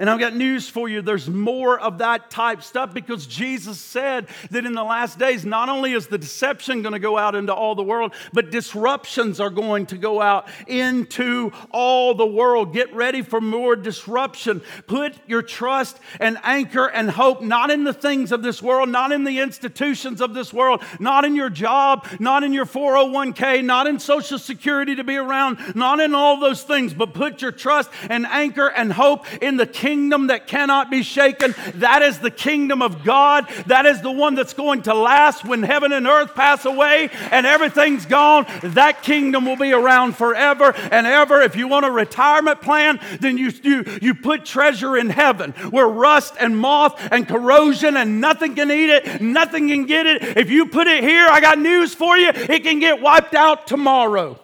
[0.00, 1.02] And I've got news for you.
[1.02, 5.68] There's more of that type stuff because Jesus said that in the last days, not
[5.68, 9.50] only is the deception going to go out into all the world, but disruptions are
[9.50, 12.72] going to go out into all the world.
[12.72, 14.62] Get ready for more disruption.
[14.86, 19.12] Put your trust and anchor and hope not in the things of this world, not
[19.12, 23.86] in the institutions of this world, not in your job, not in your 401k, not
[23.86, 27.90] in Social Security to be around, not in all those things, but put your trust
[28.08, 31.52] and anchor and hope in the kingdom kingdom that cannot be shaken.
[31.74, 33.48] That is the kingdom of God.
[33.66, 37.44] That is the one that's going to last when heaven and earth pass away and
[37.44, 38.46] everything's gone.
[38.62, 41.40] That kingdom will be around forever and ever.
[41.40, 45.88] If you want a retirement plan, then you, you, you put treasure in heaven where
[45.88, 50.22] rust and moth and corrosion and nothing can eat it, nothing can get it.
[50.36, 53.66] If you put it here, I got news for you, it can get wiped out
[53.66, 54.38] tomorrow.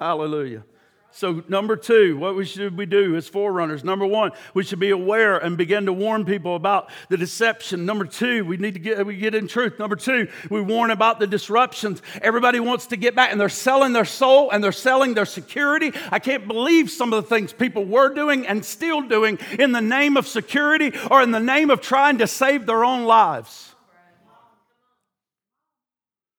[0.00, 0.64] Hallelujah.
[1.14, 3.84] So, number two, what should we do as forerunners?
[3.84, 7.84] Number one, we should be aware and begin to warn people about the deception.
[7.84, 9.78] Number two, we need to get, we get in truth.
[9.78, 12.00] Number two, we warn about the disruptions.
[12.22, 15.92] Everybody wants to get back, and they're selling their soul and they're selling their security.
[16.10, 19.82] I can't believe some of the things people were doing and still doing in the
[19.82, 23.74] name of security or in the name of trying to save their own lives.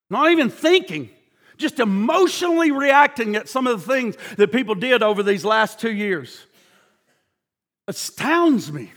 [0.10, 1.12] Not even thinking
[1.58, 5.92] just emotionally reacting at some of the things that people did over these last two
[5.92, 6.46] years
[7.88, 8.92] astounds me.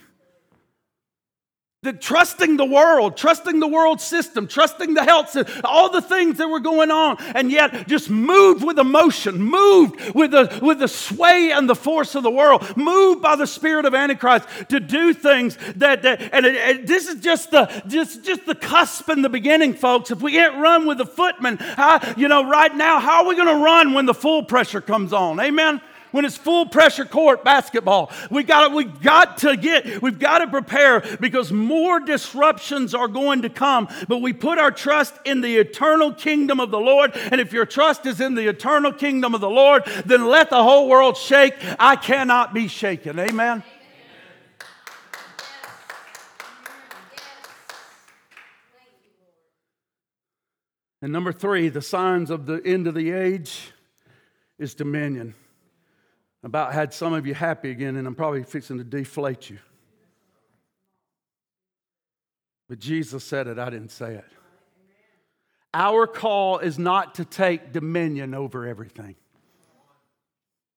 [1.87, 6.39] That trusting the world, trusting the world system, trusting the health system, all the things
[6.39, 10.89] that were going on, and yet just moved with emotion, moved with the, with the
[10.89, 15.15] sway and the force of the world, moved by the spirit of Antichrist to do
[15.15, 19.23] things that, that and, it, and this is just the just, just the cusp in
[19.23, 20.11] the beginning, folks.
[20.11, 23.37] If we can't run with the footman, how, you know, right now, how are we
[23.37, 25.39] going to run when the full pressure comes on?
[25.39, 25.81] Amen
[26.13, 28.11] when it's full pressure court basketball.
[28.31, 33.43] We got we got to get, we've got to prepare because more disruptions are going
[33.43, 33.89] to come.
[34.09, 37.13] But we put our trust in the eternal kingdom of the Lord.
[37.15, 40.63] And if your trust is in the eternal kingdom of the Lord, then let the
[40.63, 41.55] whole world shake.
[41.79, 43.19] I cannot be shaken.
[43.19, 43.63] Amen.
[51.03, 53.73] And number three, the signs of the end of the age
[54.59, 55.35] is dominion
[56.47, 59.59] about had some of you happy again, and I'm probably fixing to deflate you.
[62.69, 64.25] But Jesus said it, I didn't say it.
[65.75, 69.17] Our call is not to take dominion over everything.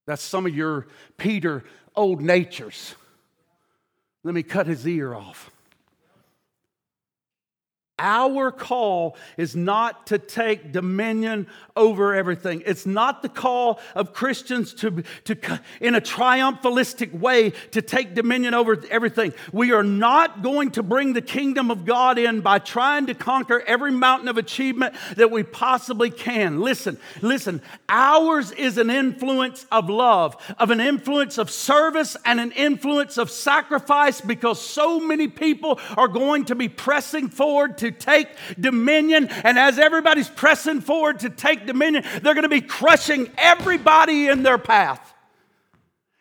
[0.08, 1.64] That's some of your Peter
[1.96, 2.96] old natures.
[4.24, 5.52] Let me cut his ear off.
[8.00, 12.64] Our call is not to take dominion over everything.
[12.66, 18.54] It's not the call of Christians to, to, in a triumphalistic way, to take dominion
[18.54, 19.34] over everything.
[19.52, 23.62] We are not going to bring the kingdom of God in by trying to conquer
[23.62, 26.62] every mountain of achievement that we possibly can.
[26.62, 32.52] Listen, listen, ours is an influence of love, of an influence of service, and an
[32.54, 38.30] influence of sacrifice because so many people are going to be pressing forward to take
[38.60, 39.28] dominion.
[39.30, 44.44] And as everybody's pressing forward to take dominion, they're going to be crushing everybody in
[44.44, 45.14] their path.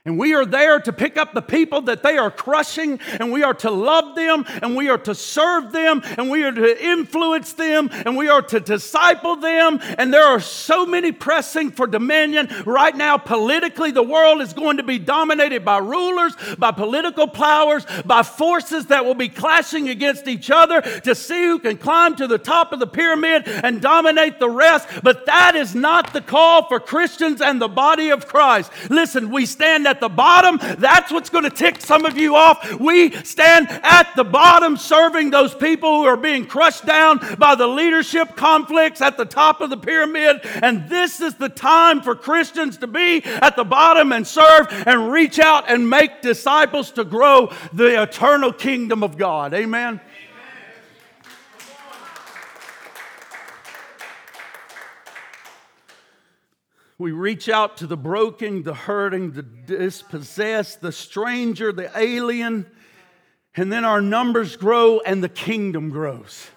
[0.08, 3.42] And we are there to pick up the people that they are crushing, and we
[3.42, 7.52] are to love them, and we are to serve them, and we are to influence
[7.52, 9.78] them, and we are to disciple them.
[9.98, 12.48] And there are so many pressing for dominion.
[12.64, 17.84] Right now, politically, the world is going to be dominated by rulers, by political powers,
[18.06, 22.26] by forces that will be clashing against each other to see who can climb to
[22.26, 24.88] the top of the pyramid and dominate the rest.
[25.02, 28.72] But that is not the call for Christians and the body of Christ.
[28.88, 32.78] Listen, we stand at the bottom, that's what's going to tick some of you off.
[32.78, 37.66] We stand at the bottom serving those people who are being crushed down by the
[37.66, 40.40] leadership conflicts at the top of the pyramid.
[40.62, 45.10] And this is the time for Christians to be at the bottom and serve and
[45.10, 49.54] reach out and make disciples to grow the eternal kingdom of God.
[49.54, 50.00] Amen.
[56.98, 62.66] We reach out to the broken, the hurting, the dispossessed, the stranger, the alien,
[63.54, 66.48] and then our numbers grow and the kingdom grows.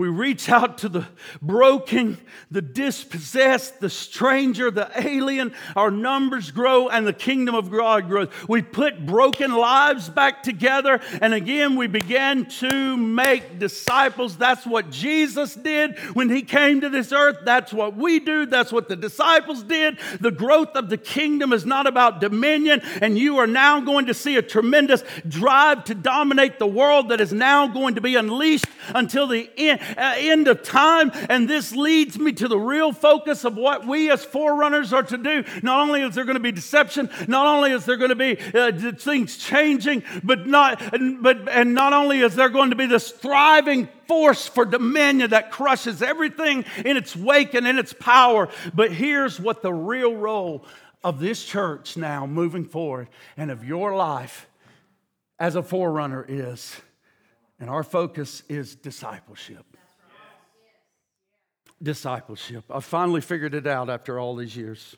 [0.00, 1.06] We reach out to the
[1.42, 2.16] broken,
[2.50, 5.52] the dispossessed, the stranger, the alien.
[5.76, 8.28] Our numbers grow and the kingdom of God grows.
[8.48, 11.02] We put broken lives back together.
[11.20, 14.38] And again, we began to make disciples.
[14.38, 17.40] That's what Jesus did when he came to this earth.
[17.44, 18.46] That's what we do.
[18.46, 19.98] That's what the disciples did.
[20.18, 22.80] The growth of the kingdom is not about dominion.
[23.02, 27.20] And you are now going to see a tremendous drive to dominate the world that
[27.20, 31.10] is now going to be unleashed until the end end of time.
[31.28, 35.18] And this leads me to the real focus of what we as forerunners are to
[35.18, 35.44] do.
[35.62, 38.38] Not only is there going to be deception, not only is there going to be
[38.54, 40.80] uh, things changing, but not,
[41.20, 45.50] but, and not only is there going to be this thriving force for dominion that
[45.50, 48.48] crushes everything in its wake and in its power.
[48.74, 50.64] But here's what the real role
[51.02, 54.48] of this church now moving forward and of your life
[55.38, 56.76] as a forerunner is.
[57.58, 59.69] And our focus is discipleship
[61.82, 62.64] discipleship.
[62.70, 64.96] I finally figured it out after all these years.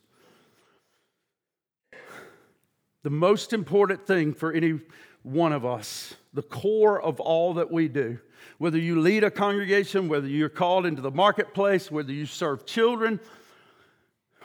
[3.02, 4.80] The most important thing for any
[5.22, 8.18] one of us, the core of all that we do,
[8.58, 13.20] whether you lead a congregation, whether you're called into the marketplace, whether you serve children,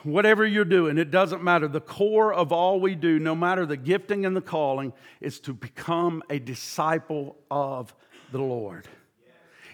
[0.03, 1.67] whatever you're doing, it doesn't matter.
[1.67, 5.53] The core of all we do, no matter the gifting and the calling, is to
[5.53, 7.93] become a disciple of
[8.31, 8.87] the Lord.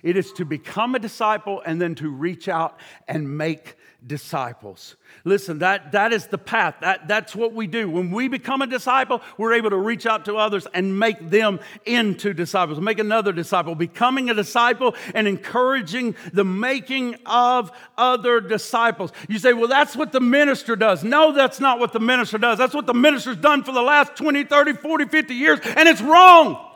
[0.03, 2.77] It is to become a disciple and then to reach out
[3.07, 4.97] and make disciples.
[5.23, 6.75] Listen, that, that is the path.
[6.81, 7.89] That, that's what we do.
[7.89, 11.61] When we become a disciple, we're able to reach out to others and make them
[11.85, 13.75] into disciples, make another disciple.
[13.75, 19.13] Becoming a disciple and encouraging the making of other disciples.
[19.29, 21.03] You say, well, that's what the minister does.
[21.03, 22.57] No, that's not what the minister does.
[22.57, 26.01] That's what the minister's done for the last 20, 30, 40, 50 years, and it's
[26.01, 26.72] wrong.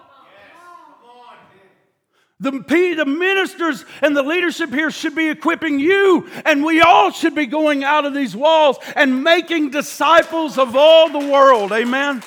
[2.40, 7.34] The, the ministers and the leadership here should be equipping you, and we all should
[7.34, 11.72] be going out of these walls and making disciples of all the world.
[11.72, 12.22] Amen.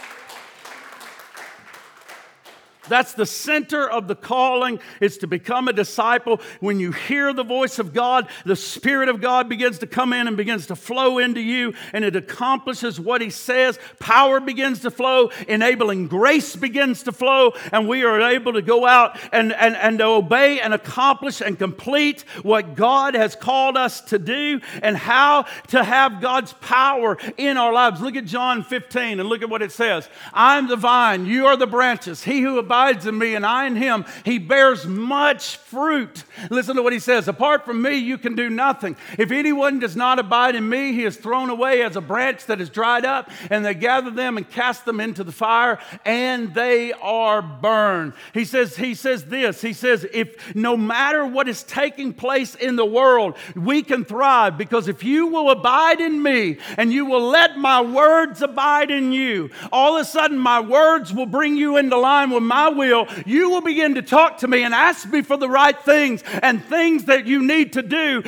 [2.90, 6.40] That's the center of the calling is to become a disciple.
[6.58, 10.26] When you hear the voice of God, the Spirit of God begins to come in
[10.26, 13.78] and begins to flow into you, and it accomplishes what He says.
[14.00, 18.84] Power begins to flow, enabling grace begins to flow, and we are able to go
[18.84, 24.18] out and, and, and obey and accomplish and complete what God has called us to
[24.18, 28.00] do and how to have God's power in our lives.
[28.00, 31.56] Look at John 15 and look at what it says I'm the vine, you are
[31.56, 32.24] the branches.
[32.24, 36.24] He who abides abides in me and I in him, he bears much fruit.
[36.50, 38.96] Listen to what he says Apart from me, you can do nothing.
[39.18, 42.60] If anyone does not abide in me, he is thrown away as a branch that
[42.60, 46.92] is dried up, and they gather them and cast them into the fire, and they
[46.94, 48.14] are burned.
[48.32, 52.76] He says, he says this He says, if no matter what is taking place in
[52.76, 57.28] the world, we can thrive because if you will abide in me and you will
[57.28, 61.76] let my words abide in you, all of a sudden my words will bring you
[61.76, 65.22] into line with my will, you will begin to talk to me and ask me
[65.22, 68.22] for the right things and things that you need to do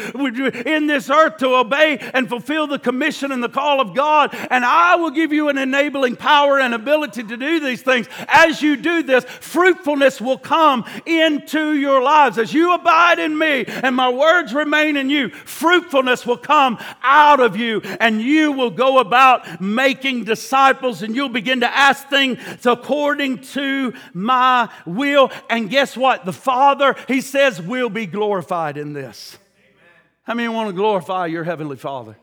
[0.65, 4.35] in this earth to obey and fulfill the commission and the call of God.
[4.51, 8.09] And I will give you an enabling power and ability to do these things.
[8.29, 12.39] As you do this, fruitfulness will come into your lives.
[12.39, 17.41] As you abide in me and my words remain in you, fruitfulness will come out
[17.41, 22.39] of you and you will go about making disciples and you'll begin to ask things
[22.65, 25.31] according to my my will.
[25.51, 26.25] And guess what?
[26.25, 29.39] The Father, He says, will be glorified in this.
[29.59, 30.01] Amen.
[30.23, 32.17] How many want to glorify your Heavenly Father?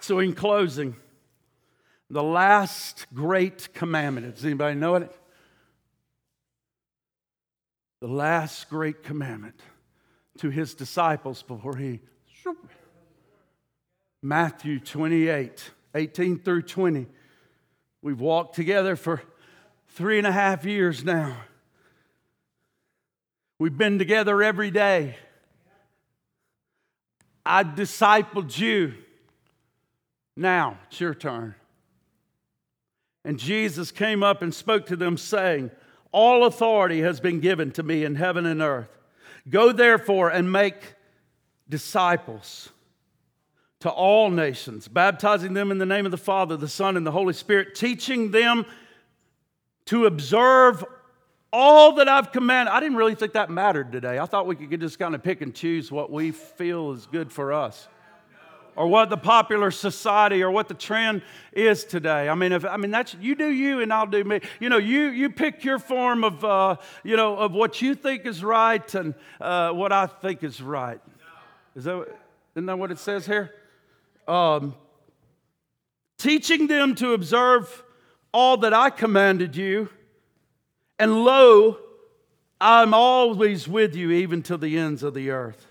[0.00, 0.96] So, in closing,
[2.08, 4.34] the last great commandment.
[4.34, 5.14] Does anybody know it?
[8.00, 9.60] The last great commandment
[10.38, 12.00] to his disciples before he.
[14.22, 15.70] Matthew 28.
[15.94, 17.06] 18 through 20.
[18.02, 19.22] We've walked together for
[19.88, 21.36] three and a half years now.
[23.58, 25.16] We've been together every day.
[27.44, 28.94] I discipled you.
[30.36, 31.54] Now it's your turn.
[33.24, 35.70] And Jesus came up and spoke to them, saying,
[36.12, 38.88] All authority has been given to me in heaven and earth.
[39.48, 40.94] Go therefore and make
[41.68, 42.70] disciples
[43.80, 47.12] to all nations, baptizing them in the name of the Father, the Son, and the
[47.12, 48.66] Holy Spirit, teaching them
[49.86, 50.84] to observe
[51.52, 52.72] all that I've commanded.
[52.72, 54.18] I didn't really think that mattered today.
[54.18, 57.32] I thought we could just kind of pick and choose what we feel is good
[57.32, 57.88] for us.
[58.76, 61.22] or what the popular society or what the trend
[61.52, 62.28] is today.
[62.28, 64.40] I mean, if, I mean that's you do you and I'll do me.
[64.60, 68.24] You know, you you pick your form of uh, you know of what you think
[68.26, 71.00] is right and uh, what I think is right.
[71.74, 72.06] Is that
[72.54, 73.52] isn't that what it says here?
[74.28, 74.74] Um,
[76.18, 77.82] teaching them to observe
[78.32, 79.88] all that I commanded you,
[80.98, 81.78] and lo,
[82.60, 85.64] I'm always with you even to the ends of the earth.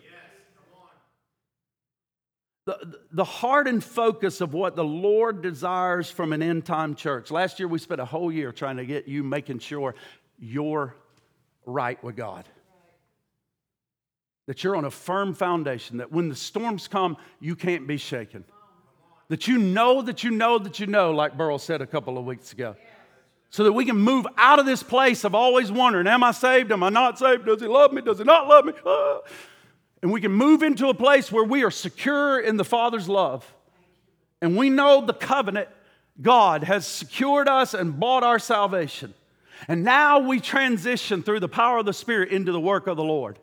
[2.65, 7.31] The, the heart and focus of what the Lord desires from an end time church.
[7.31, 9.95] Last year, we spent a whole year trying to get you making sure
[10.37, 10.93] you're
[11.65, 12.43] right with God.
[14.47, 18.43] That you're on a firm foundation, that when the storms come, you can't be shaken.
[19.29, 22.25] That you know that you know that you know, like Burl said a couple of
[22.25, 22.75] weeks ago.
[23.49, 26.71] So that we can move out of this place of always wondering, am I saved?
[26.71, 27.45] Am I not saved?
[27.45, 28.01] Does he love me?
[28.01, 28.73] Does he not love me?
[28.85, 29.19] Ah.
[30.01, 33.53] And we can move into a place where we are secure in the Father's love.
[34.41, 35.69] And we know the covenant
[36.21, 39.13] God has secured us and bought our salvation.
[39.67, 43.03] And now we transition through the power of the Spirit into the work of the
[43.03, 43.39] Lord.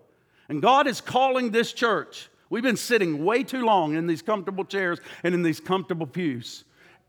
[0.48, 2.28] And God is calling this church.
[2.50, 6.64] We've been sitting way too long in these comfortable chairs and in these comfortable pews.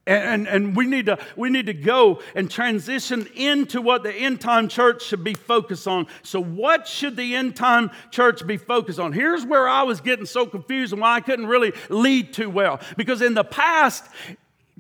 [0.08, 4.40] And, and, we, need to, we need to go and transition into what the end
[4.40, 6.06] time church should be focused on.
[6.22, 9.14] So, what should the end time church be focused on?
[9.14, 12.80] Here's where I was getting so confused and why I couldn't really lead too well.
[12.98, 14.04] Because in the past,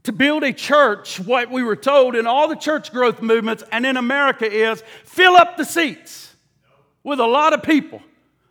[0.03, 3.83] to build a church, what we were told in all the church growth movements and
[3.83, 6.35] in America is fill up the seats
[7.03, 7.99] with a lot of people.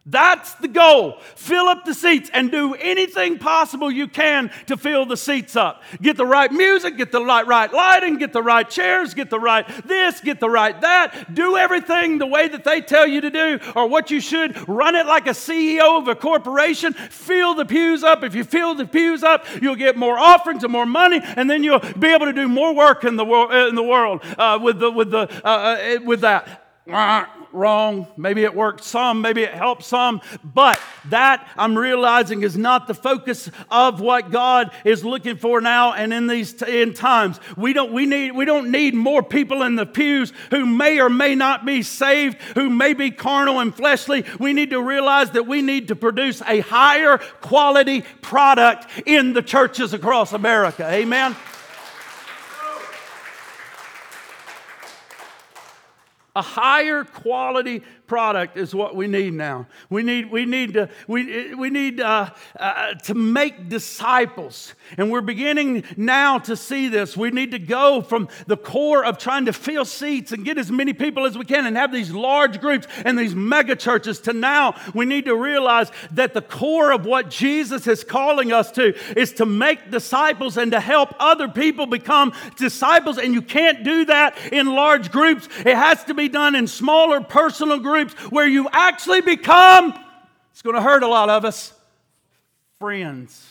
[0.07, 1.19] That's the goal.
[1.35, 5.83] Fill up the seats and do anything possible you can to fill the seats up.
[6.03, 9.41] Get the right music, get the right, right lighting, get the right chairs, get the
[9.41, 11.35] right this, get the right that.
[11.35, 14.69] Do everything the way that they tell you to do or what you should.
[14.69, 16.93] Run it like a CEO of a corporation.
[16.93, 18.23] Fill the pews up.
[18.23, 21.65] If you fill the pews up, you'll get more offerings and more money, and then
[21.65, 24.81] you'll be able to do more work in the, wor- in the world uh, with,
[24.81, 26.61] the, with, the, uh, uh with that
[27.55, 28.07] wrong.
[28.17, 30.81] Maybe it worked some, maybe it helped some, but
[31.11, 36.13] that I'm realizing is not the focus of what God is looking for now and
[36.13, 37.39] in these end times.
[37.57, 41.09] We don't, we, need, we don't need more people in the pews who may or
[41.09, 44.25] may not be saved, who may be carnal and fleshly.
[44.39, 49.43] We need to realize that we need to produce a higher quality product in the
[49.43, 50.89] churches across America.
[50.89, 51.37] Amen.
[56.37, 59.67] A higher quality product is what we need now.
[59.89, 64.75] We need, we need, to, we, we need uh, uh, to make disciples.
[64.99, 67.17] And we're beginning now to see this.
[67.17, 70.71] We need to go from the core of trying to fill seats and get as
[70.71, 74.33] many people as we can and have these large groups and these mega churches to
[74.33, 78.95] now we need to realize that the core of what Jesus is calling us to
[79.19, 83.19] is to make disciples and to help other people become disciples.
[83.19, 87.21] And you can't do that in large groups, it has to be done in smaller
[87.21, 89.95] personal groups groups where you actually become,
[90.51, 91.73] it's going to hurt a lot of us,
[92.81, 93.49] friends.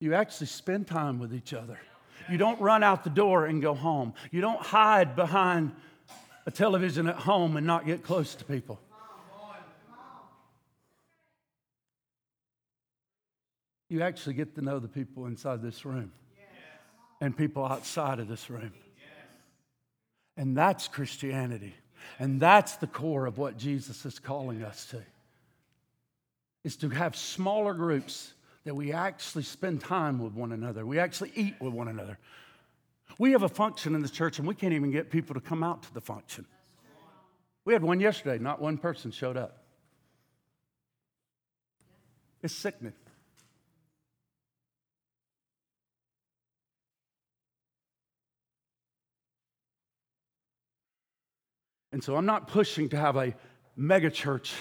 [0.00, 1.78] You actually spend time with each other.
[2.28, 4.14] You don't run out the door and go home.
[4.32, 5.72] You don't hide behind
[6.44, 8.80] a television at home and not get close to people.
[13.88, 16.10] You actually get to know the people inside this room
[17.20, 18.72] and people outside of this room.
[20.36, 21.74] And that's Christianity.
[22.18, 25.02] And that's the core of what Jesus is calling us to.
[26.64, 28.32] Is to have smaller groups
[28.64, 30.86] that we actually spend time with one another.
[30.86, 32.18] We actually eat with one another.
[33.18, 35.62] We have a function in the church and we can't even get people to come
[35.62, 36.46] out to the function.
[37.64, 39.58] We had one yesterday, not one person showed up.
[42.42, 42.94] It's sickening.
[51.92, 53.34] And so I'm not pushing to have a
[53.76, 54.52] mega church.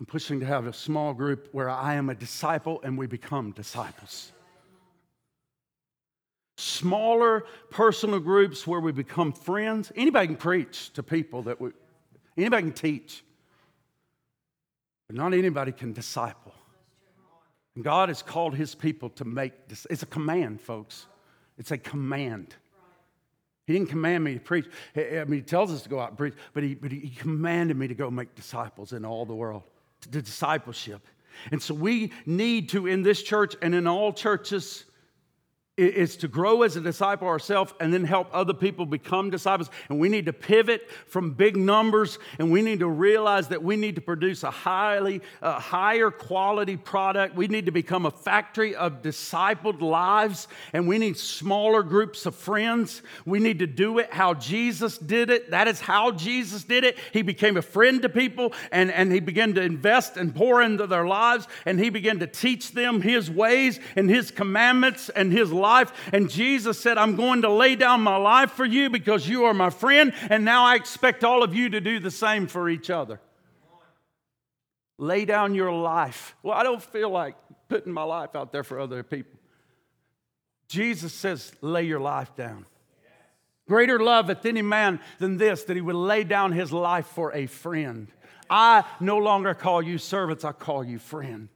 [0.00, 3.52] I'm pushing to have a small group where I am a disciple and we become
[3.52, 4.32] disciples.
[6.56, 9.92] Smaller personal groups where we become friends.
[9.94, 11.70] Anybody can preach to people that we,
[12.36, 13.24] anybody can teach,
[15.06, 16.54] but not anybody can disciple.
[17.74, 19.86] And God has called his people to make this.
[19.90, 21.06] It's a command, folks.
[21.58, 22.54] It's a command.
[23.66, 24.66] He didn't command me to preach.
[24.96, 27.76] I mean, he tells us to go out and preach, but he, but he commanded
[27.76, 29.62] me to go make disciples in all the world,
[30.02, 31.06] to discipleship.
[31.50, 34.84] And so we need to, in this church and in all churches,
[35.76, 39.70] is to grow as a disciple ourselves and then help other people become disciples.
[39.88, 43.76] And we need to pivot from big numbers and we need to realize that we
[43.76, 47.34] need to produce a highly a higher quality product.
[47.34, 52.36] We need to become a factory of discipled lives and we need smaller groups of
[52.36, 53.02] friends.
[53.26, 55.50] We need to do it how Jesus did it.
[55.50, 56.98] That is how Jesus did it.
[57.12, 60.86] He became a friend to people and, and he began to invest and pour into
[60.86, 65.52] their lives and he began to teach them his ways and his commandments and his.
[66.12, 69.54] And Jesus said, I'm going to lay down my life for you because you are
[69.54, 70.12] my friend.
[70.30, 73.20] And now I expect all of you to do the same for each other.
[74.98, 76.36] Lay down your life.
[76.42, 77.34] Well, I don't feel like
[77.68, 79.38] putting my life out there for other people.
[80.68, 82.66] Jesus says, lay your life down.
[83.66, 87.32] Greater love hath any man than this, that he would lay down his life for
[87.32, 88.08] a friend.
[88.50, 91.48] I no longer call you servants, I call you friend.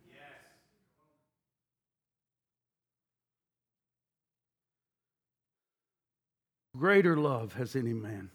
[6.79, 8.31] Greater love has any man.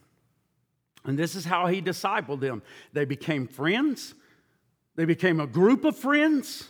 [1.05, 2.61] And this is how he discipled them.
[2.93, 4.13] They became friends,
[4.95, 6.69] they became a group of friends.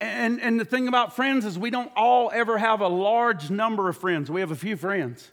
[0.00, 3.88] And, and the thing about friends is, we don't all ever have a large number
[3.88, 4.28] of friends.
[4.28, 5.30] We have a few friends.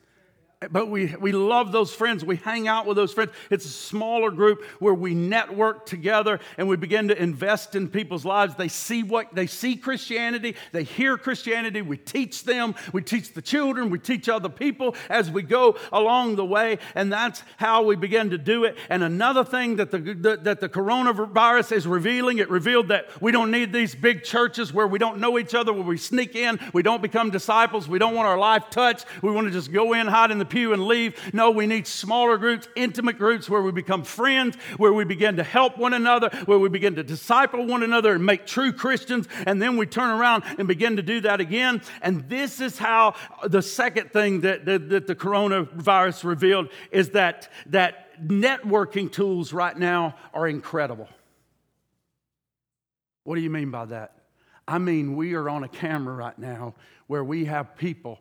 [0.72, 2.26] But we, we love those friends.
[2.26, 3.32] We hang out with those friends.
[3.50, 8.26] It's a smaller group where we network together and we begin to invest in people's
[8.26, 8.56] lives.
[8.56, 11.82] They see what they see Christianity, they hear Christianity.
[11.82, 16.36] We teach them, we teach the children, we teach other people as we go along
[16.36, 16.80] the way.
[16.94, 18.78] And that's how we begin to do it.
[18.90, 23.32] And another thing that the, the that the coronavirus is revealing, it revealed that we
[23.32, 26.60] don't need these big churches where we don't know each other, where we sneak in,
[26.74, 29.06] we don't become disciples, we don't want our life touched.
[29.22, 31.34] We want to just go in, hide in the pew and leave.
[31.34, 35.44] No, we need smaller groups, intimate groups where we become friends, where we begin to
[35.44, 39.28] help one another, where we begin to disciple one another and make true Christians.
[39.46, 41.82] And then we turn around and begin to do that again.
[42.02, 47.50] And this is how the second thing that, that, that the coronavirus revealed is that,
[47.68, 51.08] that networking tools right now are incredible.
[53.24, 54.16] What do you mean by that?
[54.68, 56.76] I mean, we are on a camera right now
[57.08, 58.20] where we have people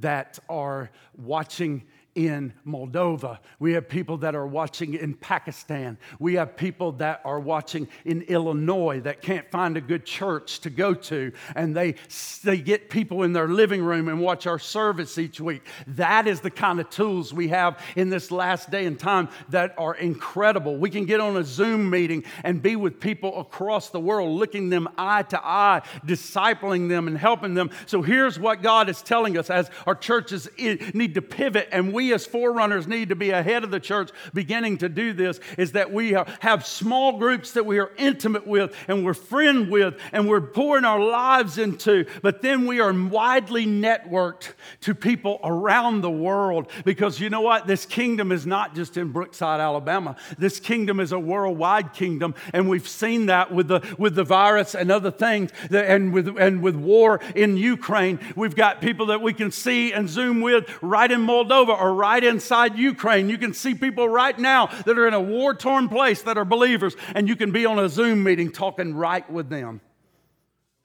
[0.00, 1.84] that are watching
[2.18, 3.38] in Moldova.
[3.60, 5.96] We have people that are watching in Pakistan.
[6.18, 10.70] We have people that are watching in Illinois that can't find a good church to
[10.70, 11.30] go to.
[11.54, 11.94] And they,
[12.42, 15.64] they get people in their living room and watch our service each week.
[15.86, 19.76] That is the kind of tools we have in this last day and time that
[19.78, 20.76] are incredible.
[20.76, 24.70] We can get on a Zoom meeting and be with people across the world, looking
[24.70, 27.70] them eye to eye, discipling them and helping them.
[27.86, 32.07] So here's what God is telling us as our churches need to pivot and we
[32.12, 35.92] as forerunners need to be ahead of the church beginning to do this is that
[35.92, 40.40] we have small groups that we are intimate with and we're friend with and we're
[40.40, 46.70] pouring our lives into, but then we are widely networked to people around the world
[46.84, 47.66] because you know what?
[47.66, 50.16] This kingdom is not just in Brookside, Alabama.
[50.38, 54.74] This kingdom is a worldwide kingdom, and we've seen that with the with the virus
[54.74, 58.18] and other things, and with and with war in Ukraine.
[58.36, 62.22] We've got people that we can see and zoom with right in Moldova or right
[62.22, 63.30] inside Ukraine.
[63.30, 66.44] You can see people right now that are in a war torn place that are
[66.44, 69.80] believers, and you can be on a Zoom meeting talking right with them.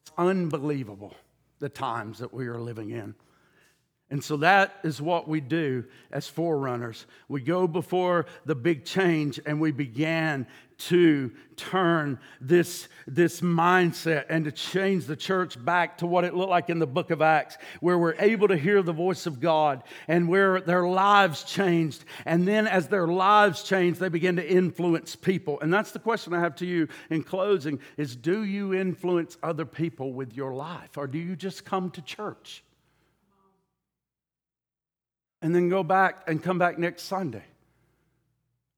[0.04, 1.14] It's unbelievable
[1.60, 3.16] the times that we are living in.
[4.10, 7.06] And so that is what we do as forerunners.
[7.28, 10.46] We go before the big change and we began
[10.78, 16.50] to turn this, this mindset and to change the church back to what it looked
[16.50, 19.84] like in the book of Acts, where we're able to hear the voice of God
[20.08, 22.04] and where their lives changed.
[22.26, 25.60] And then as their lives changed, they begin to influence people.
[25.62, 29.66] And that's the question I have to you in closing is do you influence other
[29.66, 32.64] people with your life or do you just come to church?
[35.42, 37.44] And then go back and come back next Sunday.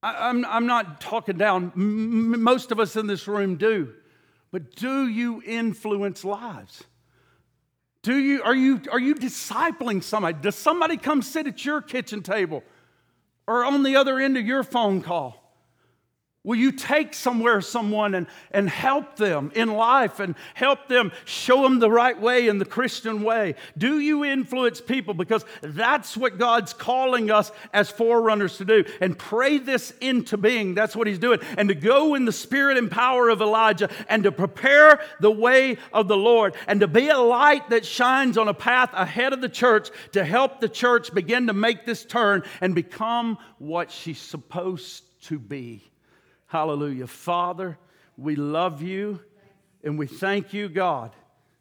[0.06, 3.94] I, am I'm, I'm not talking down, M- most of us in this room do.
[4.52, 6.84] But do you influence lives?
[8.04, 10.38] Do you, are, you, are you discipling somebody?
[10.40, 12.64] Does somebody come sit at your kitchen table
[13.48, 15.45] or on the other end of your phone call?
[16.46, 21.64] Will you take somewhere someone and, and help them in life and help them show
[21.64, 23.56] them the right way in the Christian way?
[23.76, 25.16] Do you influence people?
[25.16, 28.86] Because that's what God's calling us as forerunners to do.
[29.02, 30.76] And pray this into being.
[30.76, 31.40] That's what He's doing.
[31.58, 35.78] And to go in the spirit and power of Elijah and to prepare the way
[35.92, 39.42] of the Lord and to be a light that shines on a path ahead of
[39.42, 44.22] the church to help the church begin to make this turn and become what she's
[44.22, 45.84] supposed to be.
[46.48, 47.08] Hallelujah.
[47.08, 47.78] Father,
[48.18, 49.20] we love you
[49.84, 51.16] and we thank you, God,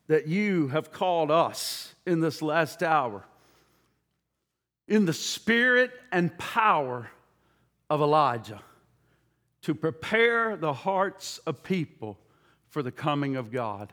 [0.08, 3.24] that you have called us in this last hour
[4.86, 7.10] in the spirit and power
[7.88, 8.60] of Elijah
[9.62, 12.18] to prepare the hearts of people
[12.68, 13.92] for the coming of God.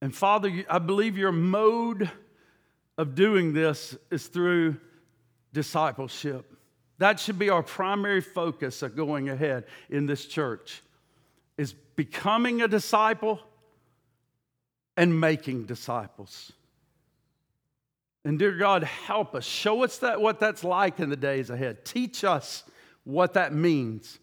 [0.00, 2.10] And Father, I believe your mode
[2.98, 4.76] of doing this is through
[5.52, 6.55] discipleship.
[6.98, 10.82] That should be our primary focus of going ahead in this church
[11.58, 13.40] is becoming a disciple
[14.96, 16.52] and making disciples.
[18.24, 19.44] And dear God, help us.
[19.44, 21.84] Show us that what that's like in the days ahead.
[21.84, 22.64] Teach us
[23.04, 24.18] what that means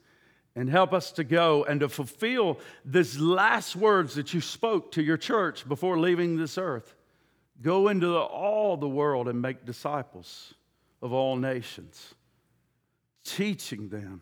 [0.55, 5.01] and help us to go and to fulfill these last words that you spoke to
[5.01, 6.95] your church before leaving this earth.
[7.61, 10.53] Go into the, all the world and make disciples
[11.01, 12.13] of all nations,
[13.23, 14.21] teaching them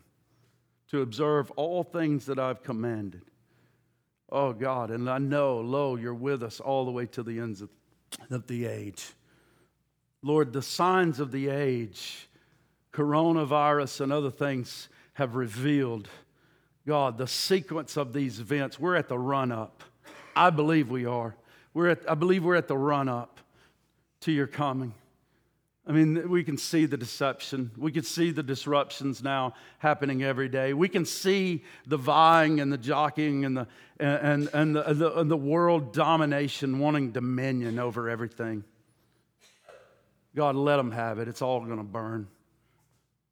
[0.90, 3.22] to observe all things that I've commanded.
[4.30, 7.60] Oh God, and I know, lo, you're with us all the way to the ends
[7.60, 7.68] of,
[8.30, 9.12] of the age.
[10.22, 12.28] Lord, the signs of the age,
[12.92, 16.08] coronavirus and other things have revealed,
[16.86, 18.78] God, the sequence of these events.
[18.78, 19.82] We're at the run up.
[20.34, 21.36] I believe we are.
[21.74, 23.40] We're at, I believe we're at the run up
[24.20, 24.94] to your coming.
[25.84, 27.72] I mean, we can see the deception.
[27.76, 30.74] We can see the disruptions now happening every day.
[30.74, 33.66] We can see the vying and the jockeying and the,
[33.98, 38.62] and, and the, the, and the world domination wanting dominion over everything.
[40.36, 41.26] God, let them have it.
[41.26, 42.28] It's all going to burn.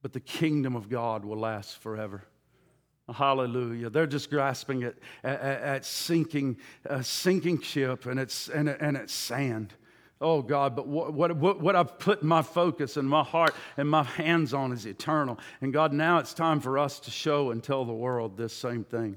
[0.02, 2.24] But the kingdom of God will last forever.
[3.08, 3.90] Hallelujah.
[3.90, 9.12] They're just grasping at, at, at sinking, a sinking ship and it's, and, and it's
[9.12, 9.74] sand.
[10.20, 14.02] Oh God, but what, what, what I've put my focus and my heart and my
[14.02, 15.38] hands on is eternal.
[15.62, 18.84] And God, now it's time for us to show and tell the world this same
[18.84, 19.16] thing.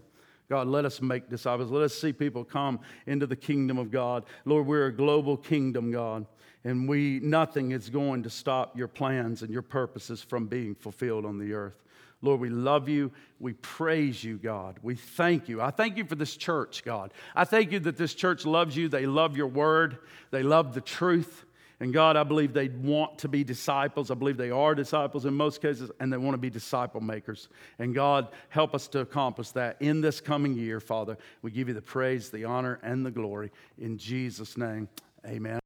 [0.50, 1.72] God, let us make disciples.
[1.72, 4.24] Let us see people come into the kingdom of God.
[4.46, 6.26] Lord, we're a global kingdom, God,
[6.64, 11.26] and we nothing is going to stop your plans and your purposes from being fulfilled
[11.26, 11.84] on the earth.
[12.24, 13.12] Lord, we love you.
[13.40, 14.80] We praise you, God.
[14.82, 15.62] We thank you.
[15.62, 17.14] I thank you for this church, God.
[17.36, 18.88] I thank you that this church loves you.
[18.88, 20.00] They love your word,
[20.32, 21.46] they love the truth.
[21.80, 24.10] And God, I believe they want to be disciples.
[24.10, 27.50] I believe they are disciples in most cases, and they want to be disciple makers.
[27.78, 31.18] And God, help us to accomplish that in this coming year, Father.
[31.42, 33.52] We give you the praise, the honor, and the glory.
[33.78, 34.88] In Jesus' name,
[35.26, 35.63] amen.